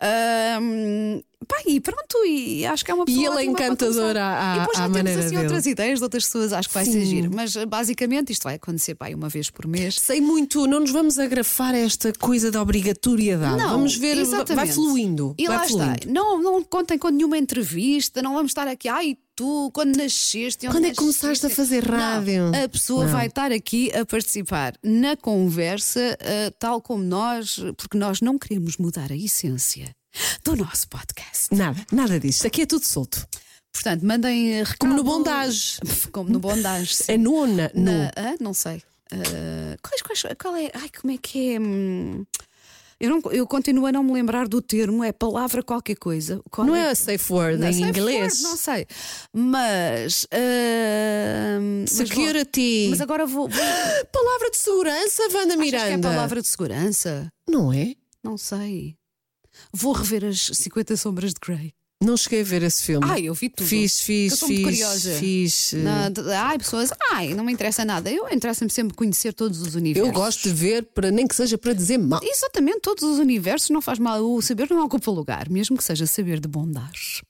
Ahm, 0.04 1.22
pá, 1.48 1.58
e 1.68 1.80
pronto, 1.80 2.26
e 2.26 2.66
acho 2.66 2.84
que 2.84 2.90
é 2.90 2.94
uma 2.94 3.06
pessoa. 3.06 3.24
E 3.24 3.28
ele 3.28 3.38
é 3.40 3.46
encantador 3.46 3.94
começar. 3.94 4.18
à- 4.18 4.56
E 4.56 4.60
depois 4.62 4.78
à 4.78 4.82
temos 4.82 4.98
maneira 4.98 5.20
assim 5.20 5.30
dele. 5.30 5.42
outras 5.44 5.66
ideias 5.68 6.00
de 6.00 6.04
outras 6.04 6.26
pessoas, 6.26 6.54
acho 6.54 6.68
que 6.70 6.74
vai 6.74 6.86
Sim. 6.86 7.06
giro. 7.06 7.32
Mas 7.32 7.56
basicamente 7.68 8.32
isto 8.32 8.44
vai 8.44 8.56
acontecer 8.56 8.96
pá, 8.96 9.10
uma 9.10 9.30
vez 9.30 9.52
por 9.52 9.68
mês. 9.68 10.00
Sei 10.00 10.20
muito, 10.20 10.66
não 10.66 10.80
nos 10.80 10.90
vamos 10.92 11.20
agrafar 11.20 11.76
esta 11.76 12.12
coisa 12.14 12.50
da 12.50 12.60
obrigatoriedade. 12.60 13.58
Não, 13.58 13.70
vamos 13.70 13.96
ver, 13.96 14.16
vai 14.16 14.24
exatamente. 14.24 14.74
fluindo. 14.74 15.36
E 15.38 15.46
vai 15.48 15.58
lá 15.58 15.64
fluindo. 15.68 15.94
está. 16.00 16.12
Não, 16.12 16.42
não 16.42 16.64
contem 16.64 16.98
com 16.98 17.10
nenhuma 17.10 17.38
entrevista, 17.38 17.61
não 18.22 18.34
vamos 18.34 18.52
estar 18.52 18.68
aqui, 18.68 18.88
ai, 18.90 19.18
tu, 19.36 19.70
quando 19.74 19.96
nasceste. 19.96 20.68
Quando 20.68 20.86
é 20.86 20.90
que 20.92 20.96
começaste 20.98 21.28
nasceste?" 21.28 21.46
a 21.48 21.50
fazer 21.50 21.88
Não, 21.90 21.98
rádio? 21.98 22.52
a 22.64 22.70
pessoa 22.70 23.06
Não. 23.06 23.12
vai 23.12 23.28
estar 23.28 23.52
aqui 23.52 23.92
a 23.96 24.06
participar 24.06 24.74
na 24.84 25.16
conversa, 25.18 26.18
ah, 26.22 26.52
tal 26.60 26.82
como 26.82 27.04
nós, 27.04 27.58
porque 27.78 27.98
nós 27.98 28.22
não 28.22 28.38
queremos 28.38 28.78
mudar 28.78 29.12
a 29.12 29.16
essência 29.16 29.96
do 30.44 30.56
nosso 30.56 30.88
podcast. 30.90 31.54
Nada, 31.54 31.86
nada 31.92 32.20
disso. 32.20 32.46
Aqui 32.46 32.64
é 32.64 32.66
tudo 32.66 32.86
solto. 32.86 33.26
Portanto, 33.74 34.06
mandem 34.06 34.64
recado. 34.64 34.78
Como 34.80 34.94
no 34.96 35.04
bondage. 35.04 35.80
Como 36.12 36.30
no 36.30 36.40
bondage. 36.40 36.94
sim. 36.96 37.14
É 37.14 37.18
nu 37.18 37.34
ou 37.34 37.48
na, 37.48 37.66
ah, 38.18 38.36
não 38.40 38.54
sei. 38.54 38.82
Ah, 39.14 39.78
quais, 39.82 40.02
quais, 40.02 40.36
qual 40.42 40.56
é? 40.56 40.70
Ai, 40.74 40.90
como 40.90 41.14
é 41.14 41.18
que 41.18 41.56
é? 41.56 41.60
Eu, 43.02 43.10
não, 43.10 43.32
eu 43.32 43.48
continuo 43.48 43.86
a 43.88 43.92
não 43.92 44.04
me 44.04 44.14
lembrar 44.14 44.48
do 44.48 44.62
termo, 44.62 45.04
é 45.04 45.12
palavra 45.12 45.64
qualquer 45.64 45.96
coisa. 45.96 46.40
Qual 46.52 46.68
Não 46.68 46.76
é 46.76 46.90
a 46.92 46.96
safe 46.96 47.34
word 47.34 47.58
Não, 47.58 47.68
em 47.68 47.74
safe 47.74 47.90
inglês. 47.90 48.34
word, 48.34 48.44
não 48.44 48.56
sei. 48.58 48.86
Mas. 49.34 50.28
mas 51.88 51.90
vou- 51.90 52.08
Security. 52.08 52.88
Mas 52.90 53.02
agora 53.02 53.26
vou. 53.26 53.48
vou 53.50 53.60
Palavra 54.12 54.52
de 54.52 54.58
segurança, 54.58 55.24
achas 55.52 55.58
Miranda. 55.58 55.88
que 55.88 55.94
é 55.94 55.98
palavra 56.12 56.42
de 56.42 56.48
segurança? 56.48 57.32
Não 57.50 57.74
é? 57.74 57.96
Não 58.24 58.38
sei. 58.38 58.96
Vou 59.74 59.94
rever 59.94 60.26
as 60.26 60.40
50 60.54 60.96
Sombras 60.96 61.34
de 61.34 61.40
Grey. 61.40 61.74
Não 62.04 62.18
cheguei 62.18 62.42
a 62.42 62.44
ver 62.44 62.64
esse 62.64 62.82
filme. 62.84 63.06
Ai, 63.08 63.26
eu 63.26 63.34
vi 63.36 63.48
tudo. 63.48 63.68
Fiz, 63.68 64.02
fiz, 64.02 64.32
Eu 64.32 64.38
sou 64.40 64.48
muito 64.50 64.68
fiz. 64.70 64.80
curiosa. 64.80 65.14
fiz. 65.20 65.74
eh, 65.74 65.78
Na- 65.78 66.10
de- 66.10 66.32
ai, 66.34 66.58
pessoas, 66.58 66.90
ai, 67.12 67.36
não 67.36 67.44
me 67.44 67.54
interessa 67.54 67.86
nada. 67.86 68.12
Eu 68.12 68.28
interessa-me 68.34 68.72
sempre 68.72 68.96
conhecer 68.96 69.34
todos 69.34 69.62
os 69.62 69.76
universos. 69.76 70.08
Eu 70.10 70.14
gosto 70.14 70.42
de 70.50 70.54
ver, 70.56 70.84
para, 70.84 71.12
nem 71.12 71.28
que 71.28 71.36
seja 71.36 71.60
para 71.60 71.74
dizer 71.74 72.00
mal. 72.00 72.20
Exatamente, 72.24 72.80
todos 72.82 73.04
os 73.04 73.20
universos 73.20 73.70
não 73.70 73.82
faz 73.82 74.00
mal. 74.00 74.20
O 74.26 74.42
saber 74.42 74.68
não 74.72 74.84
ocupa 74.84 75.12
lugar, 75.12 75.48
mesmo 75.48 75.78
que 75.78 75.84
seja 75.84 76.08
saber 76.08 76.40
de 76.40 76.48
bondade. 76.48 77.22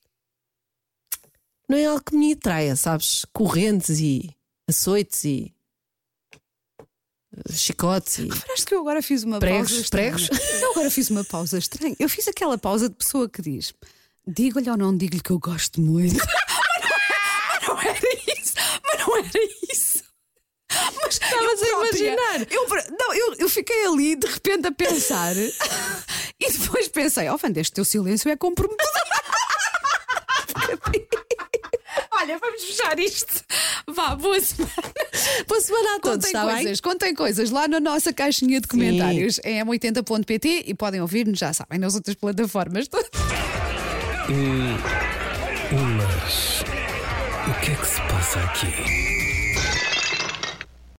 Não 1.68 1.78
é 1.78 1.86
algo 1.86 2.02
que 2.04 2.16
me 2.16 2.32
atraia, 2.34 2.76
sabes? 2.78 3.26
Correntes 3.34 4.00
e 4.00 4.30
açoites 4.70 5.24
e 5.26 5.54
eh, 6.82 7.54
chicotes 7.54 8.20
e. 8.20 8.28
Parece 8.28 8.66
que 8.66 8.74
eu 8.74 8.80
agora 8.80 9.02
fiz 9.02 9.24
uma 9.24 9.40
Pregos, 9.40 9.70
pausa 9.70 9.82
estranha. 9.82 10.12
pregos. 10.16 10.62
Eu 10.62 10.72
agora 10.72 10.90
fiz 10.92 11.10
uma 11.10 11.24
pausa 11.26 11.58
estranha. 11.58 11.96
Eu 12.00 12.10
fiz 12.10 12.28
aquela 12.28 12.58
pausa 12.58 12.90
de 12.90 12.96
pessoa 12.96 13.30
que 13.30 13.42
diz: 13.42 13.74
digo-lhe 14.28 14.70
ou 14.70 14.78
não 14.78 14.96
digo-lhe 14.96 15.22
que 15.22 15.32
eu 15.32 15.40
gosto 15.40 15.82
muito. 15.82 16.16
mas, 16.18 16.84
não, 16.84 16.90
mas 17.50 17.68
não 17.68 17.82
era 17.82 18.00
isso. 18.40 18.54
Mas 18.86 19.00
não 19.08 19.18
era 19.18 19.30
isso. 19.72 20.04
Mas 21.02 21.14
Estavas 21.14 21.62
a 21.62 21.68
imaginar. 21.68 22.48
Eu, 22.50 22.68
não, 22.98 23.14
eu, 23.14 23.36
eu 23.40 23.50
fiquei 23.50 23.86
ali 23.86 24.16
de 24.16 24.28
repente 24.28 24.68
a 24.68 24.72
pensar 24.72 25.36
e 25.38 26.52
depois 26.52 26.88
pensei: 26.88 27.30
oh, 27.30 27.38
Wanda, 27.44 27.60
este 27.60 27.74
teu 27.74 27.86
silêncio 27.86 28.30
é 28.30 28.36
comprometedor. 28.36 28.92
Olha, 32.14 32.38
vamos 32.38 32.64
fechar 32.64 33.00
isto. 33.00 33.44
Vá, 33.88 34.16
boa 34.16 34.40
semana. 34.40 34.74
Boa 35.48 35.62
semana 35.62 35.96
a 35.96 36.00
todos, 36.00 36.26
Contem 36.26 36.46
bem? 36.46 36.56
coisas, 36.56 36.82
contem 36.82 37.16
coisas 37.16 37.50
lá 37.50 37.68
na 37.68 37.80
nossa 37.80 38.14
caixinha 38.14 38.62
de 38.62 38.68
comentários 38.68 39.40
em 39.44 39.60
m80.pt 39.60 40.64
e 40.68 40.74
podem 40.74 41.02
ouvir-nos, 41.02 41.40
já 41.40 41.52
sabem, 41.52 41.80
nas 41.80 41.96
outras 41.96 42.16
plataformas. 42.16 42.88
Mas. 42.92 43.31
O 44.32 45.21